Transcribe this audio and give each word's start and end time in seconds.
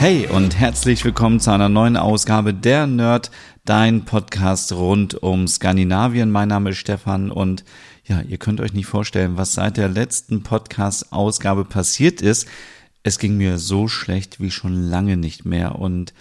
Hey 0.00 0.26
und 0.26 0.58
herzlich 0.58 1.04
willkommen 1.04 1.40
zu 1.40 1.50
einer 1.50 1.68
neuen 1.68 1.98
Ausgabe 1.98 2.54
der 2.54 2.86
Nerd, 2.86 3.30
dein 3.66 4.06
Podcast 4.06 4.72
rund 4.72 5.22
um 5.22 5.46
Skandinavien. 5.46 6.30
Mein 6.30 6.48
Name 6.48 6.70
ist 6.70 6.78
Stefan 6.78 7.30
und 7.30 7.66
ja, 8.06 8.22
ihr 8.22 8.38
könnt 8.38 8.62
euch 8.62 8.72
nicht 8.72 8.86
vorstellen, 8.86 9.36
was 9.36 9.52
seit 9.52 9.76
der 9.76 9.90
letzten 9.90 10.42
Podcast-Ausgabe 10.42 11.66
passiert 11.66 12.22
ist. 12.22 12.48
Es 13.02 13.18
ging 13.18 13.36
mir 13.36 13.58
so 13.58 13.88
schlecht 13.88 14.40
wie 14.40 14.50
schon 14.50 14.74
lange 14.88 15.18
nicht 15.18 15.44
mehr 15.44 15.78
und 15.78 16.14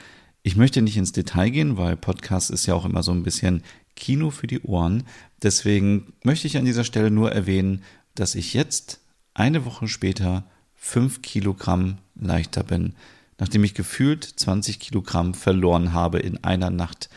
ich 0.43 0.57
möchte 0.57 0.81
nicht 0.81 0.97
ins 0.97 1.13
Detail 1.13 1.49
gehen, 1.49 1.77
weil 1.77 1.95
Podcast 1.95 2.51
ist 2.51 2.65
ja 2.65 2.73
auch 2.73 2.83
immer 2.83 3.01
so 3.01 3.13
ein 3.13 3.23
bisschen 3.23 3.63
Kino 3.95 4.29
für 4.29 4.47
die 4.47 4.59
Ohren. 4.59 5.03
Deswegen 5.41 6.11
möchte 6.25 6.47
ich 6.47 6.57
an 6.57 6.65
dieser 6.65 6.83
Stelle 6.83 7.11
nur 7.11 7.31
erwähnen, 7.31 7.83
dass 8.13 8.35
ich 8.35 8.53
jetzt 8.53 8.99
eine 9.33 9.63
Woche 9.63 9.87
später 9.87 10.43
fünf 10.75 11.21
Kilogramm 11.21 11.99
leichter 12.15 12.63
bin 12.63 12.93
nachdem 13.39 13.63
ich 13.63 13.73
gefühlt 13.73 14.23
20 14.23 14.79
Kilogramm 14.79 15.33
verloren 15.33 15.93
habe 15.93 16.19
in 16.19 16.43
einer 16.43 16.69
Nacht. 16.69 17.09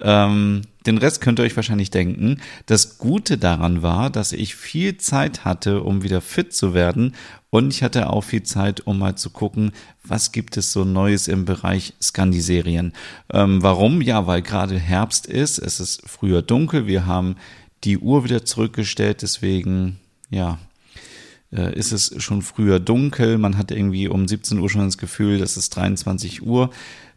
Ähm, 0.00 0.62
den 0.86 0.98
Rest 0.98 1.20
könnt 1.20 1.38
ihr 1.38 1.44
euch 1.44 1.56
wahrscheinlich 1.56 1.90
denken. 1.90 2.40
Das 2.66 2.98
Gute 2.98 3.38
daran 3.38 3.82
war, 3.82 4.10
dass 4.10 4.32
ich 4.32 4.54
viel 4.54 4.98
Zeit 4.98 5.44
hatte, 5.44 5.82
um 5.82 6.02
wieder 6.02 6.20
fit 6.20 6.52
zu 6.52 6.74
werden. 6.74 7.14
Und 7.50 7.72
ich 7.72 7.82
hatte 7.82 8.10
auch 8.10 8.22
viel 8.22 8.42
Zeit, 8.42 8.86
um 8.86 8.98
mal 8.98 9.16
zu 9.16 9.30
gucken, 9.30 9.72
was 10.02 10.32
gibt 10.32 10.56
es 10.56 10.72
so 10.72 10.84
Neues 10.84 11.28
im 11.28 11.44
Bereich 11.44 11.94
Skandiserien. 12.02 12.92
Ähm, 13.32 13.62
warum? 13.62 14.02
Ja, 14.02 14.26
weil 14.26 14.42
gerade 14.42 14.78
Herbst 14.78 15.26
ist. 15.26 15.58
Es 15.58 15.80
ist 15.80 16.02
früher 16.06 16.42
dunkel. 16.42 16.86
Wir 16.86 17.06
haben 17.06 17.36
die 17.84 17.98
Uhr 17.98 18.24
wieder 18.24 18.44
zurückgestellt. 18.44 19.22
Deswegen, 19.22 20.00
ja, 20.30 20.58
äh, 21.54 21.76
ist 21.78 21.92
es 21.92 22.14
schon 22.22 22.42
früher 22.42 22.80
dunkel. 22.80 23.38
Man 23.38 23.56
hat 23.56 23.70
irgendwie 23.70 24.08
um 24.08 24.26
17 24.26 24.58
Uhr 24.58 24.68
schon 24.68 24.82
das 24.84 24.98
Gefühl, 24.98 25.40
es 25.40 25.56
ist 25.56 25.70
23 25.76 26.42
Uhr. 26.42 26.70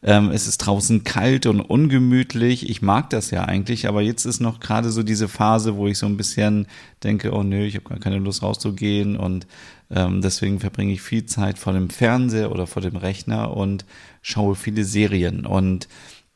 Ähm, 0.03 0.29
es 0.31 0.47
ist 0.47 0.59
draußen 0.59 1.03
kalt 1.03 1.47
und 1.47 1.59
ungemütlich. 1.59 2.69
Ich 2.69 2.81
mag 2.81 3.09
das 3.09 3.31
ja 3.31 3.45
eigentlich, 3.45 3.87
aber 3.87 4.01
jetzt 4.01 4.25
ist 4.25 4.39
noch 4.39 4.59
gerade 4.59 4.91
so 4.91 5.01
diese 5.01 5.27
Phase, 5.27 5.75
wo 5.75 5.87
ich 5.87 5.97
so 5.97 6.05
ein 6.05 6.17
bisschen 6.17 6.67
denke, 7.03 7.33
oh 7.33 7.43
nö, 7.43 7.65
ich 7.65 7.75
habe 7.75 7.89
gar 7.89 7.99
keine 7.99 8.19
Lust 8.19 8.43
rauszugehen 8.43 9.17
und 9.17 9.47
ähm, 9.89 10.21
deswegen 10.21 10.59
verbringe 10.59 10.93
ich 10.93 11.01
viel 11.01 11.25
Zeit 11.25 11.57
vor 11.57 11.73
dem 11.73 11.89
Fernseher 11.89 12.51
oder 12.51 12.67
vor 12.67 12.81
dem 12.81 12.95
Rechner 12.95 13.55
und 13.55 13.85
schaue 14.21 14.55
viele 14.55 14.83
Serien 14.83 15.45
und 15.45 15.87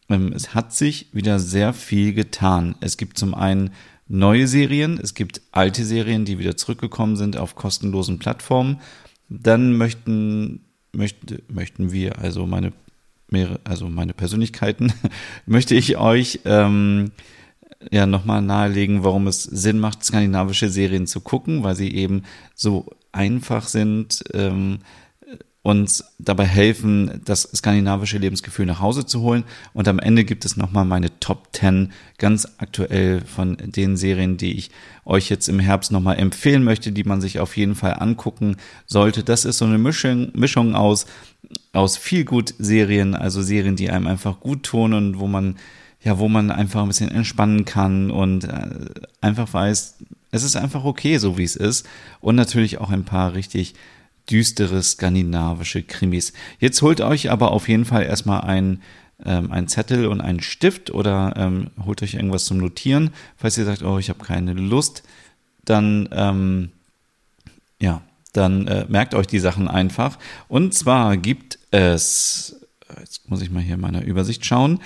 ähm, 0.09 0.33
es 0.33 0.55
hat 0.55 0.73
sich 0.73 1.07
wieder 1.13 1.39
sehr 1.39 1.73
viel 1.73 2.13
getan. 2.13 2.75
Es 2.81 2.97
gibt 2.97 3.17
zum 3.17 3.33
einen 3.33 3.71
neue 4.11 4.45
Serien, 4.45 4.99
es 5.01 5.13
gibt 5.13 5.41
alte 5.51 5.85
Serien, 5.85 6.25
die 6.25 6.37
wieder 6.37 6.57
zurückgekommen 6.57 7.15
sind 7.15 7.37
auf 7.37 7.55
kostenlosen 7.55 8.19
Plattformen. 8.19 8.81
Dann 9.29 9.77
möchten, 9.77 10.65
möchte, 10.91 11.41
möchten 11.47 11.91
wir, 11.93 12.19
also 12.19 12.45
meine, 12.45 12.73
also 13.63 13.87
meine 13.87 14.13
Persönlichkeiten, 14.13 14.91
möchte 15.45 15.75
ich 15.75 15.97
euch 15.97 16.41
ähm, 16.43 17.11
ja 17.89 18.05
nochmal 18.05 18.41
nahelegen, 18.41 19.05
warum 19.05 19.27
es 19.27 19.43
Sinn 19.43 19.79
macht, 19.79 20.03
skandinavische 20.03 20.69
Serien 20.69 21.07
zu 21.07 21.21
gucken, 21.21 21.63
weil 21.63 21.75
sie 21.75 21.93
eben 21.93 22.23
so 22.53 22.89
einfach 23.13 23.67
sind, 23.67 24.23
ähm, 24.33 24.79
uns 25.63 26.03
dabei 26.17 26.45
helfen, 26.45 27.21
das 27.23 27.43
skandinavische 27.43 28.17
Lebensgefühl 28.17 28.65
nach 28.65 28.79
Hause 28.79 29.05
zu 29.05 29.21
holen. 29.21 29.43
Und 29.73 29.87
am 29.87 29.99
Ende 29.99 30.23
gibt 30.23 30.43
es 30.43 30.57
nochmal 30.57 30.85
meine 30.85 31.19
Top 31.19 31.49
10 31.53 31.91
ganz 32.17 32.47
aktuell 32.57 33.21
von 33.21 33.57
den 33.57 33.95
Serien, 33.95 34.37
die 34.37 34.57
ich 34.57 34.71
euch 35.05 35.29
jetzt 35.29 35.49
im 35.49 35.59
Herbst 35.59 35.91
nochmal 35.91 36.17
empfehlen 36.17 36.63
möchte, 36.63 36.91
die 36.91 37.03
man 37.03 37.21
sich 37.21 37.39
auf 37.39 37.57
jeden 37.57 37.75
Fall 37.75 37.95
angucken 37.99 38.57
sollte. 38.87 39.23
Das 39.23 39.45
ist 39.45 39.59
so 39.59 39.65
eine 39.65 39.77
Mischung, 39.77 40.31
Mischung 40.33 40.73
aus, 40.73 41.05
aus 41.73 41.95
viel 41.95 42.25
gut 42.25 42.55
Serien, 42.57 43.13
also 43.13 43.43
Serien, 43.43 43.75
die 43.75 43.91
einem 43.91 44.07
einfach 44.07 44.39
gut 44.39 44.63
tun 44.63 44.93
und 44.93 45.19
wo 45.19 45.27
man, 45.27 45.57
ja, 46.03 46.17
wo 46.17 46.27
man 46.27 46.49
einfach 46.49 46.81
ein 46.81 46.87
bisschen 46.87 47.11
entspannen 47.11 47.65
kann 47.65 48.09
und 48.09 48.45
äh, 48.45 48.69
einfach 49.21 49.53
weiß, 49.53 49.97
es 50.31 50.43
ist 50.43 50.55
einfach 50.55 50.85
okay, 50.85 51.19
so 51.19 51.37
wie 51.37 51.43
es 51.43 51.55
ist. 51.55 51.85
Und 52.19 52.35
natürlich 52.35 52.79
auch 52.79 52.89
ein 52.89 53.03
paar 53.03 53.35
richtig 53.35 53.75
düstere 54.29 54.81
skandinavische 54.81 55.83
Krimis. 55.83 56.33
Jetzt 56.59 56.81
holt 56.81 57.01
euch 57.01 57.31
aber 57.31 57.51
auf 57.51 57.67
jeden 57.67 57.85
Fall 57.85 58.03
erstmal 58.03 58.41
ein, 58.41 58.81
ähm, 59.25 59.67
Zettel 59.67 60.07
und 60.07 60.21
einen 60.21 60.41
Stift 60.41 60.91
oder 60.91 61.33
ähm, 61.37 61.69
holt 61.85 62.01
euch 62.01 62.15
irgendwas 62.15 62.45
zum 62.45 62.57
Notieren. 62.57 63.11
Falls 63.37 63.57
ihr 63.57 63.65
sagt, 63.65 63.83
oh, 63.83 63.99
ich 63.99 64.09
habe 64.09 64.23
keine 64.23 64.53
Lust, 64.53 65.03
dann 65.63 66.09
ähm, 66.11 66.71
ja, 67.79 68.01
dann 68.33 68.67
äh, 68.67 68.85
merkt 68.87 69.13
euch 69.13 69.27
die 69.27 69.39
Sachen 69.39 69.67
einfach. 69.67 70.17
Und 70.47 70.73
zwar 70.73 71.17
gibt 71.17 71.59
es, 71.71 72.55
jetzt 72.99 73.29
muss 73.29 73.41
ich 73.41 73.51
mal 73.51 73.61
hier 73.61 73.75
in 73.75 73.81
meiner 73.81 74.03
Übersicht 74.03 74.45
schauen, 74.45 74.79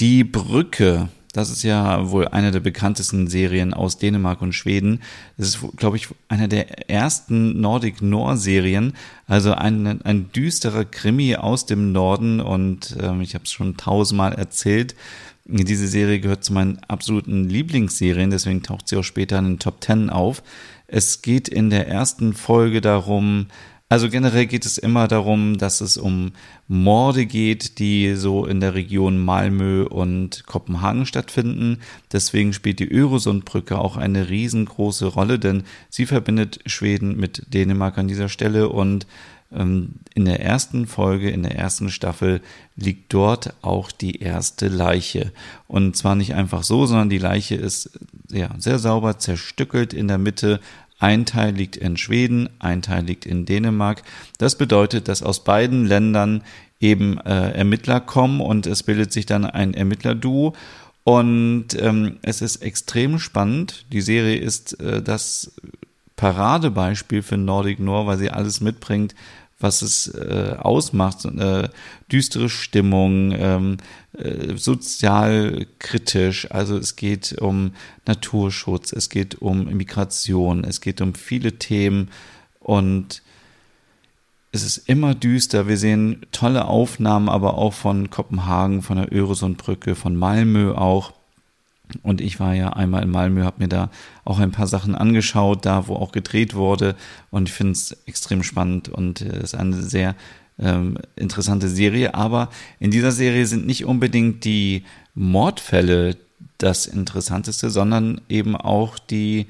die 0.00 0.24
Brücke 0.24 1.08
das 1.32 1.50
ist 1.50 1.62
ja 1.62 2.10
wohl 2.10 2.26
eine 2.28 2.50
der 2.50 2.60
bekanntesten 2.60 3.28
Serien 3.28 3.72
aus 3.72 3.98
Dänemark 3.98 4.42
und 4.42 4.52
Schweden. 4.52 5.00
Das 5.36 5.48
ist, 5.48 5.60
glaube 5.76 5.96
ich, 5.96 6.08
eine 6.28 6.48
der 6.48 6.90
ersten 6.90 7.60
Nordic 7.60 8.02
Noir-Serien. 8.02 8.94
Also 9.26 9.52
ein, 9.52 10.02
ein 10.02 10.32
düsterer 10.32 10.84
Krimi 10.84 11.36
aus 11.36 11.66
dem 11.66 11.92
Norden 11.92 12.40
und 12.40 12.96
ähm, 13.00 13.20
ich 13.20 13.34
habe 13.34 13.44
es 13.44 13.52
schon 13.52 13.76
tausendmal 13.76 14.32
erzählt. 14.32 14.96
Diese 15.44 15.86
Serie 15.86 16.20
gehört 16.20 16.44
zu 16.44 16.52
meinen 16.52 16.80
absoluten 16.88 17.48
Lieblingsserien, 17.48 18.30
deswegen 18.30 18.62
taucht 18.62 18.88
sie 18.88 18.96
auch 18.96 19.04
später 19.04 19.38
in 19.38 19.44
den 19.44 19.58
Top 19.58 19.80
Ten 19.80 20.10
auf. 20.10 20.42
Es 20.86 21.22
geht 21.22 21.48
in 21.48 21.70
der 21.70 21.86
ersten 21.88 22.34
Folge 22.34 22.80
darum, 22.80 23.46
also 23.90 24.08
generell 24.08 24.46
geht 24.46 24.64
es 24.66 24.78
immer 24.78 25.08
darum, 25.08 25.58
dass 25.58 25.80
es 25.80 25.96
um 25.96 26.30
Morde 26.68 27.26
geht, 27.26 27.80
die 27.80 28.14
so 28.14 28.46
in 28.46 28.60
der 28.60 28.74
Region 28.74 29.18
Malmö 29.18 29.82
und 29.82 30.46
Kopenhagen 30.46 31.06
stattfinden. 31.06 31.80
Deswegen 32.12 32.52
spielt 32.52 32.78
die 32.78 32.88
Öresundbrücke 32.88 33.76
auch 33.76 33.96
eine 33.96 34.30
riesengroße 34.30 35.06
Rolle, 35.06 35.40
denn 35.40 35.64
sie 35.88 36.06
verbindet 36.06 36.60
Schweden 36.66 37.16
mit 37.16 37.52
Dänemark 37.52 37.98
an 37.98 38.06
dieser 38.06 38.28
Stelle 38.28 38.68
und 38.68 39.08
ähm, 39.52 39.94
in 40.14 40.24
der 40.24 40.40
ersten 40.40 40.86
Folge, 40.86 41.30
in 41.30 41.42
der 41.42 41.56
ersten 41.56 41.90
Staffel 41.90 42.42
liegt 42.76 43.12
dort 43.12 43.54
auch 43.60 43.90
die 43.90 44.20
erste 44.20 44.68
Leiche. 44.68 45.32
Und 45.66 45.96
zwar 45.96 46.14
nicht 46.14 46.34
einfach 46.34 46.62
so, 46.62 46.86
sondern 46.86 47.10
die 47.10 47.18
Leiche 47.18 47.56
ist 47.56 47.90
ja, 48.30 48.50
sehr 48.58 48.78
sauber 48.78 49.18
zerstückelt 49.18 49.92
in 49.92 50.06
der 50.06 50.18
Mitte 50.18 50.60
ein 51.00 51.24
Teil 51.24 51.54
liegt 51.54 51.76
in 51.76 51.96
Schweden, 51.96 52.50
ein 52.58 52.82
Teil 52.82 53.04
liegt 53.04 53.26
in 53.26 53.46
Dänemark. 53.46 54.02
Das 54.38 54.56
bedeutet, 54.56 55.08
dass 55.08 55.22
aus 55.22 55.42
beiden 55.42 55.86
Ländern 55.86 56.42
eben 56.78 57.18
äh, 57.18 57.52
Ermittler 57.52 58.00
kommen 58.00 58.40
und 58.40 58.66
es 58.66 58.82
bildet 58.82 59.12
sich 59.12 59.26
dann 59.26 59.44
ein 59.44 59.74
Ermittlerduo. 59.74 60.54
Und 61.02 61.68
ähm, 61.80 62.18
es 62.22 62.42
ist 62.42 62.56
extrem 62.56 63.18
spannend. 63.18 63.86
Die 63.92 64.02
Serie 64.02 64.36
ist 64.36 64.78
äh, 64.80 65.02
das 65.02 65.52
Paradebeispiel 66.16 67.22
für 67.22 67.38
Nordic 67.38 67.80
Noir, 67.80 68.06
weil 68.06 68.18
sie 68.18 68.30
alles 68.30 68.60
mitbringt, 68.60 69.14
was 69.58 69.80
es 69.80 70.08
äh, 70.08 70.54
ausmacht. 70.58 71.24
Äh, 71.24 71.70
düstere 72.12 72.50
Stimmung, 72.50 73.32
ähm, 73.32 73.76
äh, 74.18 74.56
sozial 74.56 75.66
kritisch. 75.78 76.50
Also 76.50 76.76
es 76.76 76.96
geht 76.96 77.38
um 77.38 77.72
Naturschutz, 78.06 78.92
es 78.92 79.08
geht 79.08 79.40
um 79.40 79.64
Migration, 79.76 80.64
es 80.64 80.80
geht 80.80 81.00
um 81.00 81.14
viele 81.14 81.58
Themen 81.58 82.10
und 82.58 83.22
es 84.52 84.64
ist 84.64 84.88
immer 84.88 85.14
düster. 85.14 85.68
Wir 85.68 85.76
sehen 85.76 86.26
tolle 86.32 86.64
Aufnahmen, 86.64 87.28
aber 87.28 87.56
auch 87.56 87.72
von 87.72 88.10
Kopenhagen, 88.10 88.82
von 88.82 88.96
der 88.96 89.12
Öresundbrücke, 89.12 89.94
von 89.94 90.16
Malmö 90.16 90.74
auch. 90.74 91.12
Und 92.02 92.20
ich 92.20 92.40
war 92.40 92.54
ja 92.54 92.70
einmal 92.70 93.02
in 93.02 93.10
Malmö, 93.10 93.44
habe 93.44 93.62
mir 93.62 93.68
da 93.68 93.90
auch 94.24 94.38
ein 94.38 94.52
paar 94.52 94.66
Sachen 94.66 94.94
angeschaut, 94.94 95.66
da 95.66 95.86
wo 95.86 95.94
auch 95.94 96.12
gedreht 96.12 96.54
wurde. 96.54 96.96
Und 97.30 97.48
ich 97.48 97.54
finde 97.54 97.72
es 97.72 97.92
extrem 98.06 98.42
spannend 98.42 98.88
und 98.88 99.20
es 99.20 99.42
ist 99.42 99.54
eine 99.54 99.80
sehr 99.82 100.14
ähm, 100.60 100.98
interessante 101.16 101.68
Serie. 101.68 102.14
Aber 102.14 102.50
in 102.78 102.90
dieser 102.90 103.12
Serie 103.12 103.46
sind 103.46 103.66
nicht 103.66 103.84
unbedingt 103.84 104.44
die 104.44 104.84
Mordfälle 105.14 106.16
das 106.58 106.86
Interessanteste, 106.86 107.70
sondern 107.70 108.20
eben 108.28 108.56
auch 108.56 108.98
die, 108.98 109.46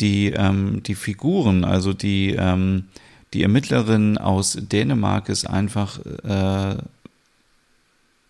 die, 0.00 0.32
ähm, 0.32 0.82
die 0.82 0.94
Figuren, 0.94 1.64
also 1.64 1.92
die, 1.92 2.34
ähm, 2.38 2.84
die 3.32 3.42
Ermittlerin 3.42 4.18
aus 4.18 4.56
Dänemark 4.60 5.28
ist 5.28 5.46
einfach 5.46 5.98
äh, 6.24 6.76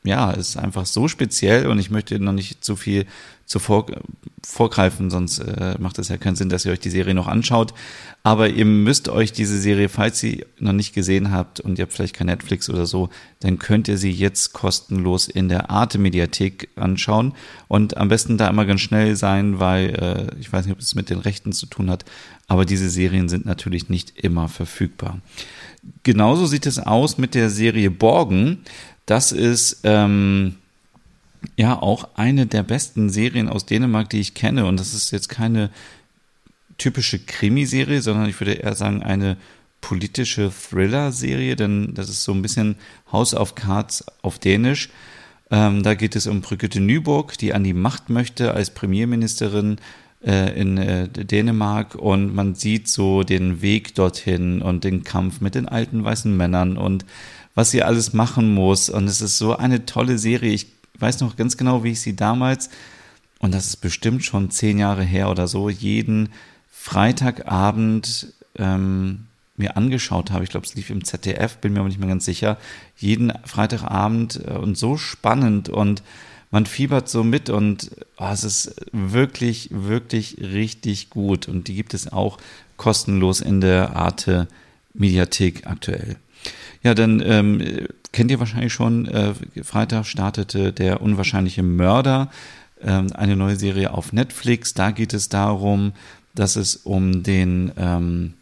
ja, 0.05 0.31
ist 0.33 0.57
einfach 0.59 0.87
so 0.87 1.09
speziell 1.09 1.67
und 1.67 1.79
ich 1.79 1.91
möchte 1.91 2.21
noch 2.21 2.33
nicht 2.33 2.63
zu 2.63 2.77
viel 2.77 3.07
zuvor 3.47 3.87
vorgreifen, 4.47 5.11
sonst 5.11 5.39
äh, 5.39 5.77
macht 5.79 5.99
es 5.99 6.09
ja 6.09 6.19
keinen 6.19 6.37
Sinn, 6.37 6.49
dass 6.49 6.65
ihr 6.65 6.73
euch 6.73 6.81
die 6.81 6.91
Serie 6.91 7.15
noch 7.15 7.29
anschaut. 7.29 7.73
Aber 8.23 8.49
ihr 8.49 8.65
müsst 8.65 9.09
euch 9.09 9.33
diese 9.33 9.59
Serie, 9.59 9.89
falls 9.89 10.23
ihr 10.23 10.47
noch 10.59 10.73
nicht 10.73 10.95
gesehen 10.95 11.31
habt 11.31 11.61
und 11.61 11.79
ihr 11.79 11.85
habt 11.85 11.93
vielleicht 11.93 12.15
kein 12.15 12.27
Netflix 12.27 12.69
oder 12.71 12.87
so, 12.87 13.09
dann 13.41 13.59
könnt 13.59 13.89
ihr 13.89 13.99
sie 13.99 14.11
jetzt 14.11 14.53
kostenlos 14.53 15.29
in 15.29 15.49
der 15.49 15.71
Arte 15.71 15.99
Mediathek 15.99 16.69
anschauen 16.77 17.35
und 17.69 17.97
am 17.97 18.09
besten 18.09 18.39
da 18.39 18.49
immer 18.49 18.67
ganz 18.67 18.81
schnell 18.81 19.17
sein, 19.17 19.61
weil 19.61 19.91
äh, 19.91 20.41
ich 20.41 20.53
weiß 20.53 20.67
nicht, 20.67 20.75
ob 20.75 20.81
es 20.81 20.95
mit 20.95 21.11
den 21.11 21.19
Rechten 21.19 21.53
zu 21.53 21.67
tun 21.67 21.91
hat, 21.91 22.05
aber 22.47 22.65
diese 22.65 22.91
Serien 22.91 23.29
sind 23.29 23.47
natürlich 23.47 23.89
nicht 23.89 24.19
immer 24.19 24.49
verfügbar. 24.49 25.21
Genauso 26.03 26.47
sieht 26.47 26.67
es 26.67 26.79
aus 26.79 27.19
mit 27.19 27.35
der 27.35 27.51
Serie 27.51 27.91
Borgen. 27.91 28.61
Das 29.07 29.33
ist 29.33 29.81
ähm, 29.85 30.57
ja 31.57 31.81
auch 31.81 32.09
eine 32.17 32.47
der 32.47 32.63
besten 32.63 33.11
Serien 33.11 33.49
aus 33.49 33.67
Dänemark, 33.67 34.11
die 34.11 34.21
ich 34.21 34.35
kenne. 34.35 34.67
Und 34.67 34.79
das 34.79 34.95
ist 34.95 35.11
jetzt 35.11 35.29
keine 35.29 35.71
typische 36.79 37.19
Krimiserie, 37.19 38.03
sondern 38.03 38.29
ich 38.29 38.41
würde 38.41 38.55
eher 38.55 38.75
sagen 38.75 39.03
eine 39.03 39.37
politische 39.81 40.51
Thriller-Serie, 40.51 41.57
denn 41.57 41.93
das 41.95 42.09
ist 42.09 42.25
so 42.25 42.33
ein 42.33 42.43
bisschen 42.43 42.77
House 43.13 43.35
of 43.35 43.55
Cards 43.55 44.05
auf 44.23 44.39
Dänisch. 44.39 44.89
Ähm, 45.51 45.83
da 45.83 45.95
geht 45.95 46.17
es 46.17 46.27
um 46.27 46.41
Brigitte 46.41 46.81
Nyborg, 46.81 47.37
die 47.37 47.53
an 47.53 47.65
die 47.65 47.75
Macht 47.75 48.09
möchte 48.09 48.55
als 48.55 48.71
Premierministerin 48.71 49.77
äh, 50.25 50.59
in 50.59 50.79
äh, 50.79 51.09
Dänemark 51.09 51.97
und 51.97 52.35
man 52.35 52.55
sieht 52.55 52.89
so 52.89 53.25
den 53.25 53.61
Weg 53.61 53.95
dorthin 53.95 54.63
und 54.63 54.85
den 54.85 55.05
Kampf 55.05 55.43
mit 55.43 55.55
den 55.55 55.69
alten 55.69 56.03
weißen 56.03 56.35
Männern 56.35 56.79
und 56.79 57.05
was 57.55 57.71
sie 57.71 57.83
alles 57.83 58.15
machen 58.15 58.55
muss. 58.55 58.89
Und 58.89 59.07
es 59.07 59.21
ist 59.21 59.39
so 59.39 59.57
eine 59.57 59.85
tolle 59.85 60.19
Serie. 60.19 60.53
Ich 60.53 60.69
weiß 60.99 61.21
noch 61.21 61.37
ganz 61.37 61.57
genau, 61.57 61.85
wie 61.85 61.93
ich 61.93 62.01
sie 62.01 62.17
damals, 62.17 62.71
und 63.39 63.53
das 63.53 63.67
ist 63.67 63.77
bestimmt 63.77 64.25
schon 64.25 64.51
zehn 64.51 64.79
Jahre 64.79 65.03
her 65.03 65.31
oder 65.31 65.49
so, 65.49 65.69
jeden 65.69 66.31
Freitagabend 66.71 68.33
ähm, 68.57 69.27
mir 69.57 69.77
angeschaut 69.77 70.31
habe. 70.31 70.45
Ich 70.45 70.51
glaube, 70.51 70.67
es 70.67 70.75
lief 70.75 70.91
im 70.91 71.05
ZDF, 71.05 71.59
bin 71.59 71.73
mir 71.73 71.81
aber 71.81 71.89
nicht 71.89 72.01
mehr 72.01 72.09
ganz 72.09 72.25
sicher. 72.25 72.59
Jeden 72.97 73.33
Freitagabend 73.45 74.41
äh, 74.47 74.53
und 74.53 74.77
so 74.77 74.97
spannend 74.97 75.69
und 75.69 76.03
man 76.51 76.67
fiebert 76.67 77.09
so 77.09 77.25
mit 77.25 77.51
und 77.51 77.91
oh, 78.17 78.29
es 78.33 78.45
ist 78.45 78.77
wirklich, 78.93 79.71
wirklich 79.73 80.39
richtig 80.41 81.11
gut. 81.11 81.49
Und 81.49 81.67
die 81.67 81.75
gibt 81.75 81.95
es 81.95 82.13
auch 82.13 82.39
kostenlos 82.77 83.41
in 83.41 83.61
der 83.61 83.97
Arte 83.97 84.47
Mediathek 84.93 85.67
aktuell. 85.67 86.17
Ja, 86.85 86.95
dann 86.95 87.21
ähm, 87.27 87.89
kennt 88.15 88.31
ihr 88.31 88.39
wahrscheinlich 88.39 88.73
schon, 88.73 89.07
äh, 89.07 89.35
Freitag 89.63 90.07
startete 90.07 90.73
der 90.73 91.03
unwahrscheinliche 91.03 91.65
Mörder, 91.65 92.31
ähm, 92.81 93.09
eine 93.13 93.35
neue 93.35 93.57
Serie 93.57 93.93
auf 93.93 94.13
Netflix. 94.13 94.73
Da 94.73 94.93
geht 94.93 95.13
es 95.13 95.29
darum, 95.29 95.93
dass 96.35 96.55
es 96.57 96.77
um 96.77 97.25
den, 97.25 97.73
ähm, 97.77 98.35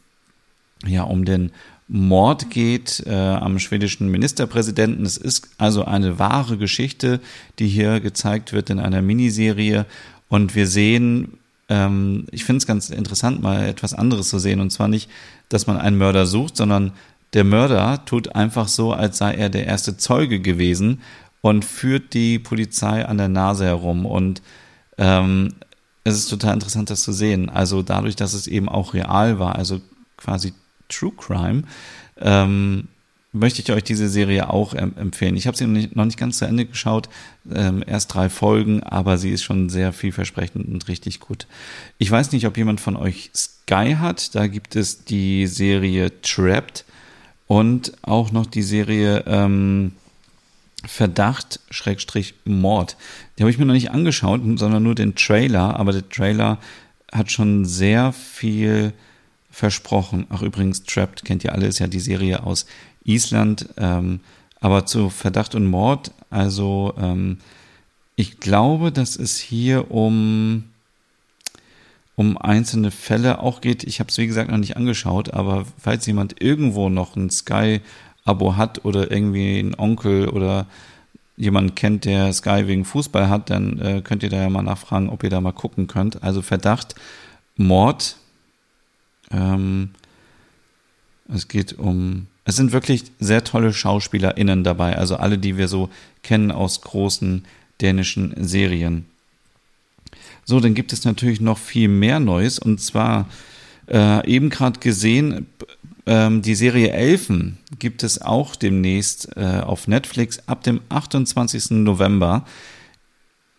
ja, 0.86 1.04
um 1.04 1.24
den 1.24 1.52
Mord 1.88 2.50
geht 2.50 3.02
äh, 3.06 3.14
am 3.14 3.58
schwedischen 3.58 4.10
Ministerpräsidenten. 4.10 5.06
Es 5.06 5.16
ist 5.16 5.48
also 5.56 5.84
eine 5.84 6.18
wahre 6.18 6.58
Geschichte, 6.58 7.20
die 7.58 7.66
hier 7.66 8.00
gezeigt 8.00 8.52
wird 8.52 8.68
in 8.68 8.78
einer 8.78 9.00
Miniserie. 9.00 9.86
Und 10.28 10.54
wir 10.54 10.66
sehen, 10.66 11.38
ähm, 11.68 12.26
ich 12.30 12.44
finde 12.44 12.58
es 12.58 12.66
ganz 12.66 12.90
interessant, 12.90 13.42
mal 13.42 13.66
etwas 13.66 13.94
anderes 13.94 14.28
zu 14.28 14.38
sehen. 14.38 14.60
Und 14.60 14.70
zwar 14.70 14.88
nicht, 14.88 15.08
dass 15.48 15.66
man 15.66 15.78
einen 15.78 15.96
Mörder 15.96 16.26
sucht, 16.26 16.56
sondern 16.58 16.92
der 17.34 17.44
Mörder 17.44 18.04
tut 18.04 18.34
einfach 18.34 18.68
so, 18.68 18.92
als 18.92 19.18
sei 19.18 19.34
er 19.34 19.48
der 19.48 19.66
erste 19.66 19.96
Zeuge 19.96 20.40
gewesen 20.40 21.00
und 21.40 21.64
führt 21.64 22.14
die 22.14 22.38
Polizei 22.38 23.04
an 23.04 23.18
der 23.18 23.28
Nase 23.28 23.64
herum. 23.64 24.06
Und 24.06 24.42
ähm, 24.98 25.54
es 26.04 26.16
ist 26.16 26.28
total 26.28 26.54
interessant, 26.54 26.90
das 26.90 27.02
zu 27.02 27.12
sehen. 27.12 27.48
Also 27.48 27.82
dadurch, 27.82 28.16
dass 28.16 28.34
es 28.34 28.46
eben 28.46 28.68
auch 28.68 28.94
real 28.94 29.38
war, 29.38 29.56
also 29.56 29.80
quasi 30.16 30.52
True 30.88 31.12
Crime, 31.16 31.64
ähm, 32.20 32.88
möchte 33.32 33.62
ich 33.62 33.72
euch 33.72 33.84
diese 33.84 34.08
Serie 34.08 34.50
auch 34.50 34.74
empfehlen. 34.74 35.36
Ich 35.36 35.46
habe 35.46 35.56
sie 35.56 35.64
noch 35.66 35.72
nicht, 35.72 35.96
noch 35.96 36.04
nicht, 36.04 36.18
ganz 36.18 36.38
zu 36.38 36.44
Ende 36.44 36.66
geschaut, 36.66 37.08
ähm, 37.50 37.82
erst 37.86 38.12
drei 38.12 38.28
Folgen, 38.28 38.82
aber 38.82 39.16
sie 39.16 39.30
ist 39.30 39.42
schon 39.42 39.70
sehr 39.70 39.94
vielversprechend 39.94 40.68
und 40.68 40.86
richtig 40.86 41.18
gut. 41.18 41.46
Ich 41.96 42.10
weiß 42.10 42.32
nicht, 42.32 42.46
ob 42.46 42.58
jemand 42.58 42.80
von 42.80 42.94
euch 42.94 43.30
Sky 43.34 43.96
hat. 43.98 44.34
Da 44.34 44.48
gibt 44.48 44.76
es 44.76 45.04
die 45.04 45.46
Serie 45.46 46.20
Trapped 46.20 46.84
und 47.46 47.92
auch 48.02 48.32
noch 48.32 48.46
die 48.46 48.62
Serie 48.62 49.24
ähm, 49.26 49.92
Verdacht 50.84 51.60
Schrägstrich 51.70 52.34
Mord. 52.44 52.96
Die 53.36 53.42
habe 53.42 53.50
ich 53.50 53.58
mir 53.58 53.66
noch 53.66 53.74
nicht 53.74 53.92
angeschaut, 53.92 54.40
sondern 54.56 54.82
nur 54.82 54.94
den 54.94 55.14
Trailer, 55.14 55.78
aber 55.78 55.92
der 55.92 56.08
Trailer 56.08 56.58
hat 57.12 57.30
schon 57.30 57.64
sehr 57.64 58.12
viel 58.12 58.92
versprochen. 59.50 60.26
Ach 60.30 60.42
übrigens, 60.42 60.82
Trapped 60.84 61.24
kennt 61.24 61.44
ihr 61.44 61.52
alle, 61.52 61.66
ist 61.66 61.78
ja 61.78 61.86
die 61.86 62.00
Serie 62.00 62.42
aus 62.42 62.66
Island. 63.04 63.68
Ähm, 63.76 64.20
aber 64.60 64.86
zu 64.86 65.10
Verdacht 65.10 65.54
und 65.54 65.66
Mord, 65.66 66.12
also 66.30 66.94
ähm, 66.96 67.38
ich 68.16 68.40
glaube, 68.40 68.92
dass 68.92 69.16
es 69.16 69.38
hier 69.38 69.90
um 69.90 70.64
um 72.22 72.38
einzelne 72.38 72.92
Fälle 72.92 73.40
auch 73.40 73.60
geht. 73.60 73.82
Ich 73.82 73.98
habe 73.98 74.08
es 74.08 74.16
wie 74.16 74.28
gesagt 74.28 74.48
noch 74.48 74.58
nicht 74.58 74.76
angeschaut, 74.76 75.34
aber 75.34 75.66
falls 75.76 76.06
jemand 76.06 76.40
irgendwo 76.40 76.88
noch 76.88 77.16
ein 77.16 77.30
Sky-Abo 77.30 78.56
hat 78.56 78.84
oder 78.84 79.10
irgendwie 79.10 79.58
ein 79.58 79.76
Onkel 79.76 80.28
oder 80.28 80.66
jemand 81.36 81.74
kennt, 81.74 82.04
der 82.04 82.32
Sky 82.32 82.68
wegen 82.68 82.84
Fußball 82.84 83.28
hat, 83.28 83.50
dann 83.50 83.80
äh, 83.80 84.02
könnt 84.02 84.22
ihr 84.22 84.30
da 84.30 84.40
ja 84.40 84.48
mal 84.50 84.62
nachfragen, 84.62 85.08
ob 85.08 85.24
ihr 85.24 85.30
da 85.30 85.40
mal 85.40 85.50
gucken 85.50 85.88
könnt. 85.88 86.22
Also 86.22 86.42
Verdacht, 86.42 86.94
Mord. 87.56 88.16
Ähm, 89.32 89.90
es 91.28 91.48
geht 91.48 91.76
um. 91.76 92.28
Es 92.44 92.54
sind 92.54 92.70
wirklich 92.72 93.04
sehr 93.18 93.42
tolle 93.42 93.72
SchauspielerInnen 93.72 94.62
dabei, 94.62 94.96
also 94.96 95.16
alle, 95.16 95.38
die 95.38 95.56
wir 95.56 95.66
so 95.66 95.90
kennen 96.22 96.52
aus 96.52 96.82
großen 96.82 97.44
dänischen 97.80 98.32
Serien. 98.36 99.06
So, 100.44 100.60
dann 100.60 100.74
gibt 100.74 100.92
es 100.92 101.04
natürlich 101.04 101.40
noch 101.40 101.58
viel 101.58 101.88
mehr 101.88 102.20
Neues 102.20 102.58
und 102.58 102.80
zwar 102.80 103.28
äh, 103.88 104.26
eben 104.28 104.50
gerade 104.50 104.80
gesehen, 104.80 105.46
ähm, 106.06 106.42
die 106.42 106.54
Serie 106.54 106.90
Elfen 106.90 107.58
gibt 107.78 108.02
es 108.02 108.20
auch 108.20 108.56
demnächst 108.56 109.36
äh, 109.36 109.60
auf 109.60 109.86
Netflix 109.86 110.40
ab 110.46 110.62
dem 110.62 110.80
28. 110.88 111.70
November. 111.70 112.44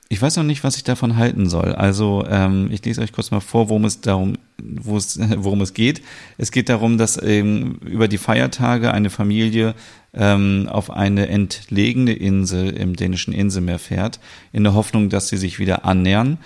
Ich 0.09 0.21
weiß 0.21 0.35
noch 0.35 0.43
nicht, 0.43 0.63
was 0.63 0.75
ich 0.75 0.83
davon 0.83 1.15
halten 1.15 1.49
soll. 1.49 1.73
Also 1.73 2.25
ähm, 2.29 2.69
ich 2.71 2.83
lese 2.85 3.01
euch 3.01 3.13
kurz 3.13 3.31
mal 3.31 3.39
vor, 3.39 3.69
worum 3.69 3.85
es 3.85 4.01
darum, 4.01 4.37
worum 4.61 5.61
es 5.61 5.73
geht. 5.73 6.01
Es 6.37 6.51
geht 6.51 6.69
darum, 6.69 6.97
dass 6.97 7.21
ähm, 7.21 7.79
über 7.85 8.07
die 8.07 8.17
Feiertage 8.17 8.93
eine 8.93 9.09
Familie 9.09 9.73
ähm, 10.13 10.67
auf 10.69 10.91
eine 10.91 11.29
entlegene 11.29 12.13
Insel 12.13 12.69
im 12.71 12.95
dänischen 12.95 13.33
Inselmeer 13.33 13.79
fährt, 13.79 14.19
in 14.51 14.63
der 14.63 14.73
Hoffnung, 14.73 15.09
dass 15.09 15.29
sie 15.29 15.37
sich 15.37 15.57
wieder 15.59 15.85
annähern. 15.85 16.37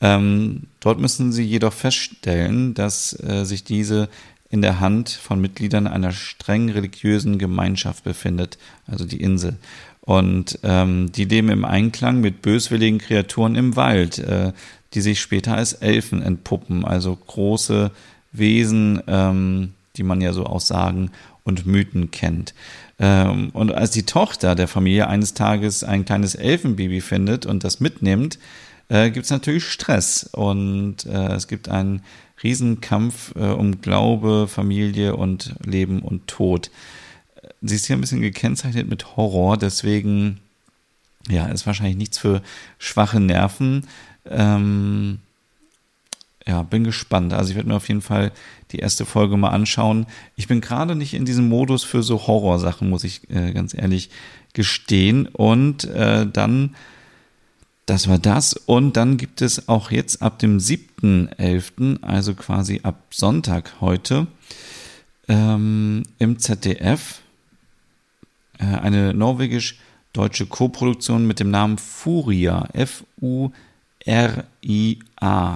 Ähm, 0.00 0.64
dort 0.80 1.00
müssen 1.00 1.32
sie 1.32 1.44
jedoch 1.44 1.72
feststellen, 1.72 2.74
dass 2.74 3.18
äh, 3.22 3.44
sich 3.44 3.64
diese 3.64 4.08
in 4.50 4.62
der 4.62 4.80
Hand 4.80 5.10
von 5.10 5.40
Mitgliedern 5.40 5.86
einer 5.86 6.12
streng 6.12 6.70
religiösen 6.70 7.38
Gemeinschaft 7.38 8.04
befindet, 8.04 8.58
also 8.86 9.04
die 9.04 9.20
Insel. 9.20 9.56
Und 10.02 10.60
ähm, 10.62 11.10
die 11.10 11.24
leben 11.24 11.48
im 11.48 11.64
Einklang 11.64 12.20
mit 12.20 12.42
böswilligen 12.42 12.98
Kreaturen 12.98 13.56
im 13.56 13.74
Wald, 13.74 14.18
äh, 14.18 14.52
die 14.94 15.00
sich 15.00 15.20
später 15.20 15.56
als 15.56 15.72
Elfen 15.72 16.22
entpuppen, 16.22 16.84
also 16.84 17.16
große 17.16 17.90
Wesen, 18.30 19.02
ähm, 19.08 19.72
die 19.96 20.04
man 20.04 20.20
ja 20.20 20.32
so 20.32 20.44
aus 20.44 20.68
Sagen 20.68 21.10
und 21.42 21.66
Mythen 21.66 22.12
kennt. 22.12 22.54
Ähm, 22.98 23.50
und 23.52 23.72
als 23.72 23.90
die 23.90 24.04
Tochter 24.04 24.54
der 24.54 24.68
Familie 24.68 25.08
eines 25.08 25.34
Tages 25.34 25.82
ein 25.82 26.04
kleines 26.04 26.34
Elfenbaby 26.34 27.00
findet 27.00 27.44
und 27.44 27.64
das 27.64 27.80
mitnimmt, 27.80 28.38
äh, 28.88 29.10
gibt 29.10 29.24
es 29.24 29.30
natürlich 29.30 29.64
Stress 29.64 30.28
und 30.32 31.06
äh, 31.06 31.32
es 31.34 31.48
gibt 31.48 31.68
einen 31.68 32.02
Riesenkampf 32.42 33.34
äh, 33.34 33.40
um 33.40 33.80
Glaube, 33.80 34.46
Familie 34.48 35.16
und 35.16 35.54
Leben 35.64 36.00
und 36.02 36.26
Tod. 36.26 36.70
Sie 37.62 37.74
ist 37.74 37.86
hier 37.86 37.96
ein 37.96 38.00
bisschen 38.00 38.20
gekennzeichnet 38.20 38.88
mit 38.88 39.16
Horror, 39.16 39.56
deswegen 39.56 40.40
ja, 41.28 41.46
ist 41.46 41.66
wahrscheinlich 41.66 41.96
nichts 41.96 42.18
für 42.18 42.42
schwache 42.78 43.20
Nerven. 43.20 43.86
Ähm, 44.28 45.18
ja, 46.46 46.62
bin 46.62 46.84
gespannt. 46.84 47.32
Also 47.32 47.50
ich 47.50 47.56
werde 47.56 47.68
mir 47.68 47.74
auf 47.74 47.88
jeden 47.88 48.02
Fall 48.02 48.30
die 48.70 48.78
erste 48.78 49.04
Folge 49.04 49.36
mal 49.36 49.50
anschauen. 49.50 50.06
Ich 50.36 50.46
bin 50.46 50.60
gerade 50.60 50.94
nicht 50.94 51.14
in 51.14 51.24
diesem 51.24 51.48
Modus 51.48 51.82
für 51.82 52.02
so 52.02 52.26
Horrorsachen, 52.26 52.88
muss 52.88 53.02
ich 53.02 53.28
äh, 53.30 53.52
ganz 53.52 53.74
ehrlich 53.74 54.10
gestehen. 54.52 55.26
Und 55.26 55.84
äh, 55.84 56.26
dann 56.26 56.76
das 57.86 58.08
war 58.08 58.18
das. 58.18 58.52
Und 58.52 58.96
dann 58.96 59.16
gibt 59.16 59.40
es 59.42 59.68
auch 59.68 59.90
jetzt 59.90 60.20
ab 60.22 60.38
dem 60.38 60.58
7.11., 60.58 62.02
also 62.02 62.34
quasi 62.34 62.80
ab 62.82 63.00
Sonntag 63.10 63.80
heute, 63.80 64.26
ähm, 65.28 66.02
im 66.18 66.38
ZDF 66.38 67.20
äh, 68.58 68.64
eine 68.64 69.14
norwegisch 69.14 69.78
deutsche 70.12 70.46
Koproduktion 70.46 71.26
mit 71.26 71.40
dem 71.40 71.50
Namen 71.50 71.78
Furia, 71.78 72.68
F-U-R-I-A, 72.72 73.50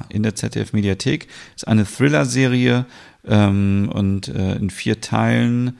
in 0.08 0.22
der 0.22 0.34
ZDF-Mediathek. 0.34 1.28
Ist 1.56 1.66
eine 1.66 1.84
Thriller-Serie 1.84 2.84
ähm, 3.26 3.90
und 3.92 4.28
äh, 4.28 4.56
in 4.56 4.70
vier 4.70 5.00
Teilen, 5.00 5.78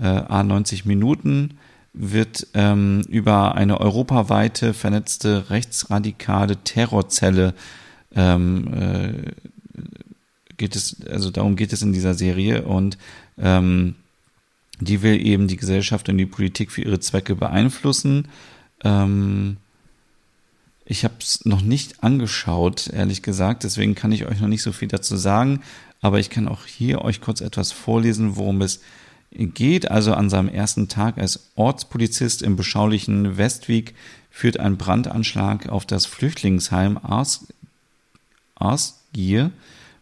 äh, 0.00 0.06
a 0.06 0.42
90 0.42 0.84
Minuten, 0.84 1.58
wird 2.00 2.46
ähm, 2.54 3.02
über 3.08 3.56
eine 3.56 3.80
europaweite 3.80 4.72
vernetzte 4.72 5.50
rechtsradikale 5.50 6.56
Terrorzelle 6.62 7.54
ähm, 8.14 8.72
äh, 8.72 9.32
geht 10.56 10.76
es, 10.76 10.96
also 11.08 11.30
darum 11.30 11.56
geht 11.56 11.72
es 11.72 11.82
in 11.82 11.92
dieser 11.92 12.14
Serie 12.14 12.62
und 12.62 12.98
ähm, 13.36 13.96
die 14.80 15.02
will 15.02 15.24
eben 15.24 15.48
die 15.48 15.56
Gesellschaft 15.56 16.08
und 16.08 16.18
die 16.18 16.26
Politik 16.26 16.70
für 16.70 16.82
ihre 16.82 17.00
Zwecke 17.00 17.34
beeinflussen. 17.34 18.28
Ähm, 18.84 19.56
ich 20.84 21.04
habe 21.04 21.14
es 21.18 21.44
noch 21.44 21.62
nicht 21.62 22.04
angeschaut, 22.04 22.88
ehrlich 22.88 23.22
gesagt, 23.22 23.64
deswegen 23.64 23.96
kann 23.96 24.12
ich 24.12 24.24
euch 24.26 24.40
noch 24.40 24.48
nicht 24.48 24.62
so 24.62 24.70
viel 24.70 24.88
dazu 24.88 25.16
sagen, 25.16 25.62
aber 26.00 26.20
ich 26.20 26.30
kann 26.30 26.46
auch 26.46 26.64
hier 26.64 27.02
euch 27.02 27.20
kurz 27.20 27.40
etwas 27.40 27.72
vorlesen, 27.72 28.36
worum 28.36 28.62
es 28.62 28.78
geht. 28.78 28.86
Also 29.88 30.14
an 30.14 30.30
seinem 30.30 30.48
ersten 30.48 30.88
Tag 30.88 31.18
als 31.18 31.50
Ortspolizist 31.54 32.42
im 32.42 32.56
beschaulichen 32.56 33.36
Westweg 33.36 33.94
führt 34.30 34.58
ein 34.58 34.76
Brandanschlag 34.76 35.68
auf 35.68 35.84
das 35.84 36.06
Flüchtlingsheim 36.06 36.98
Ars, 36.98 37.46
Arsgier 38.54 39.50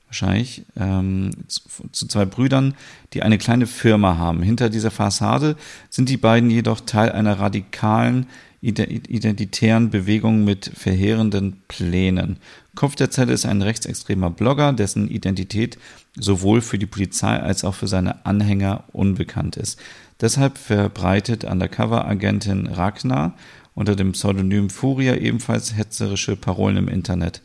wahrscheinlich, 0.07 0.65
ähm, 0.77 1.31
zu, 1.49 2.07
zwei 2.07 2.25
Brüdern, 2.25 2.75
die 3.13 3.23
eine 3.23 3.39
kleine 3.39 3.67
Firma 3.67 4.17
haben. 4.17 4.43
Hinter 4.43 4.71
dieser 4.71 4.91
Fassade 4.91 5.57
sind 5.91 6.09
die 6.09 6.17
beiden 6.17 6.51
jedoch 6.51 6.81
Teil 6.81 7.13
einer 7.13 7.39
radikalen, 7.39 8.27
identitären 8.61 9.91
Bewegung 9.91 10.45
mit 10.45 10.71
verheerenden 10.75 11.63
Plänen. 11.69 12.39
Kopf 12.75 12.97
der 12.97 13.11
Zelle 13.11 13.33
ist 13.33 13.47
ein 13.47 13.63
rechtsextremer 13.63 14.31
Blogger, 14.31 14.73
dessen 14.73 15.09
Identität 15.09 15.79
sowohl 16.19 16.61
für 16.61 16.79
die 16.79 16.87
Polizei 16.87 17.39
als 17.39 17.65
auch 17.65 17.75
für 17.75 17.87
seine 17.87 18.25
Anhänger 18.27 18.85
unbekannt 18.93 19.57
ist. 19.57 19.81
Deshalb 20.21 20.59
verbreitet 20.59 21.45
Undercover-Agentin 21.45 22.67
Ragnar 22.67 23.35
unter 23.75 23.95
dem 23.95 24.13
Pseudonym 24.13 24.71
Furia 24.71 25.17
ebenfalls 25.17 25.77
hetzerische 25.77 26.37
Parolen 26.37 26.79
im 26.79 26.89
Internet. 26.89 27.43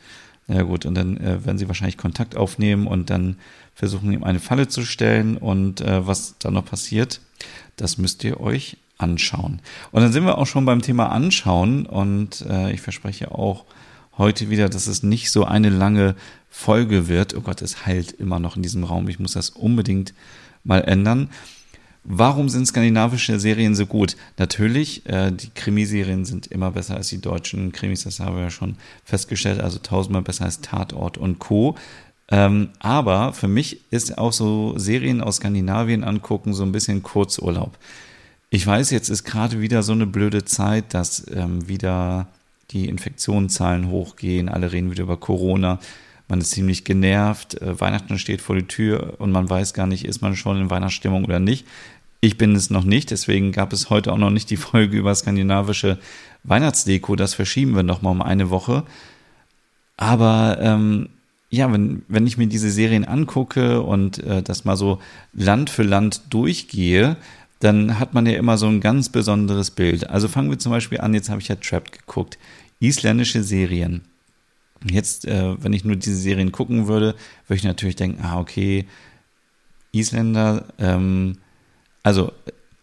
Ja 0.48 0.64
gut, 0.64 0.86
und 0.86 0.96
dann 0.96 1.18
äh, 1.18 1.46
werden 1.46 1.58
sie 1.58 1.68
wahrscheinlich 1.68 1.98
Kontakt 1.98 2.36
aufnehmen 2.36 2.88
und 2.88 3.10
dann 3.10 3.38
versuchen, 3.74 4.12
ihm 4.12 4.24
eine 4.24 4.40
Falle 4.40 4.68
zu 4.68 4.84
stellen. 4.84 5.38
Und 5.38 5.82
äh, 5.82 6.06
was 6.08 6.36
dann 6.40 6.54
noch 6.54 6.66
passiert, 6.66 7.22
das 7.76 7.98
müsst 7.98 8.24
ihr 8.24 8.40
euch 8.40 8.78
anschauen. 9.02 9.62
Und 9.92 10.02
dann 10.02 10.12
sind 10.12 10.26
wir 10.26 10.38
auch 10.38 10.48
schon 10.48 10.66
beim 10.66 10.82
Thema 10.82 11.08
Anschauen. 11.08 11.86
Und 11.86 12.46
äh, 12.50 12.72
ich 12.72 12.82
verspreche 12.82 13.32
auch 13.32 13.66
heute 14.18 14.50
wieder, 14.50 14.70
dass 14.70 14.88
es 14.88 15.04
nicht 15.04 15.32
so 15.32 15.46
eine 15.46 15.70
lange 15.70 16.16
Folge 16.50 17.08
wird. 17.08 17.36
Oh 17.36 17.42
Gott, 17.42 17.62
es 17.62 17.86
heilt 17.86 18.12
immer 18.12 18.40
noch 18.40 18.56
in 18.56 18.62
diesem 18.62 18.84
Raum. 18.84 19.08
Ich 19.08 19.20
muss 19.20 19.34
das 19.34 19.50
unbedingt 19.50 20.14
mal 20.64 20.80
ändern. 20.80 21.30
Warum 22.04 22.50
sind 22.50 22.66
skandinavische 22.66 23.40
Serien 23.40 23.76
so 23.76 23.86
gut? 23.86 24.16
Natürlich, 24.38 25.06
äh, 25.06 25.32
die 25.32 25.52
Krimiserien 25.54 26.26
sind 26.26 26.48
immer 26.48 26.72
besser 26.72 26.96
als 26.96 27.10
die 27.10 27.22
deutschen 27.22 27.72
Krimis, 27.72 28.04
das 28.04 28.20
haben 28.20 28.36
wir 28.36 28.44
ja 28.44 28.50
schon 28.50 28.78
festgestellt, 29.04 29.60
also 29.60 29.78
tausendmal 29.78 30.24
besser 30.24 30.46
als 30.46 30.62
Tatort 30.62 31.20
und 31.20 31.38
Co. 31.38 31.76
Ähm, 32.30 32.70
aber 32.80 33.34
für 33.34 33.48
mich 33.48 33.82
ist 33.92 34.18
auch 34.18 34.34
so 34.34 34.78
Serien 34.80 35.22
aus 35.22 35.36
Skandinavien 35.36 36.04
angucken 36.04 36.54
so 36.54 36.64
ein 36.64 36.72
bisschen 36.72 37.04
Kurzurlaub. 37.04 37.78
Ich 38.52 38.68
weiß, 38.68 38.92
jetzt 38.92 39.10
ist 39.10 39.24
gerade 39.24 39.62
wieder 39.62 39.82
so 39.82 39.94
eine 39.94 40.06
blöde 40.06 40.46
Zeit, 40.46 40.94
dass 40.94 41.26
ähm, 41.34 41.68
wieder 41.68 42.28
die 42.70 42.88
Infektionszahlen 42.88 43.90
hochgehen, 43.90 44.48
alle 44.48 44.72
reden 44.72 44.92
wieder 44.92 45.04
über 45.04 45.18
Corona 45.18 45.80
man 46.32 46.40
ist 46.40 46.52
ziemlich 46.52 46.86
genervt, 46.86 47.62
äh, 47.62 47.80
Weihnachten 47.82 48.18
steht 48.18 48.42
vor 48.42 48.56
der 48.56 48.68
Tür 48.68 49.16
und 49.18 49.34
man 49.34 49.50
weiß 49.50 49.74
gar 49.74 49.86
nicht, 49.86 50.06
ist 50.06 50.22
man 50.22 50.38
schon 50.38 50.62
in 50.62 50.70
Weihnachtsstimmung 50.70 51.26
oder 51.26 51.42
nicht. 51.42 51.68
Ich 52.22 52.38
bin 52.38 52.56
es 52.56 52.70
noch 52.70 52.86
nicht, 52.86 53.12
deswegen 53.12 53.52
gab 53.52 53.74
es 53.74 53.90
heute 53.90 54.14
auch 54.14 54.18
noch 54.18 54.30
nicht 54.30 54.50
die 54.50 54.58
Folge 54.70 54.98
über 54.98 55.14
skandinavische 55.14 56.00
Weihnachtsdeko. 56.46 57.18
Das 57.18 57.34
verschieben 57.34 57.76
wir 57.76 57.84
nochmal 57.84 58.14
um 58.14 58.22
eine 58.22 58.50
Woche. 58.50 58.84
Aber 59.98 60.58
ähm, 60.62 61.10
ja, 61.50 61.72
wenn, 61.74 62.04
wenn 62.08 62.26
ich 62.26 62.38
mir 62.38 62.48
diese 62.48 62.72
Serien 62.72 63.04
angucke 63.04 63.82
und 63.82 64.24
äh, 64.24 64.42
das 64.42 64.64
mal 64.64 64.78
so 64.78 65.02
Land 65.34 65.70
für 65.70 65.84
Land 65.84 66.22
durchgehe, 66.30 67.18
dann 67.62 68.00
hat 68.00 68.14
man 68.14 68.26
ja 68.26 68.38
immer 68.38 68.58
so 68.58 68.68
ein 68.68 68.82
ganz 68.82 69.10
besonderes 69.10 69.72
Bild. 69.72 70.10
Also 70.10 70.28
fangen 70.28 70.50
wir 70.50 70.60
zum 70.60 70.72
Beispiel 70.72 71.00
an, 71.00 71.14
jetzt 71.14 71.30
habe 71.30 71.40
ich 71.40 71.48
ja 71.48 71.56
Trapped 71.56 71.92
geguckt. 71.92 72.38
Isländische 72.80 73.44
Serien. 73.44 74.02
Jetzt, 74.84 75.28
äh, 75.28 75.62
wenn 75.64 75.74
ich 75.74 75.86
nur 75.86 75.96
diese 75.96 76.16
Serien 76.16 76.52
gucken 76.52 76.88
würde, 76.88 77.16
würde 77.48 77.58
ich 77.58 77.64
natürlich 77.64 77.96
denken, 77.96 78.24
ah, 78.24 78.40
okay, 78.40 78.88
Isländer, 79.92 80.66
ähm, 80.80 81.38
also 82.02 82.32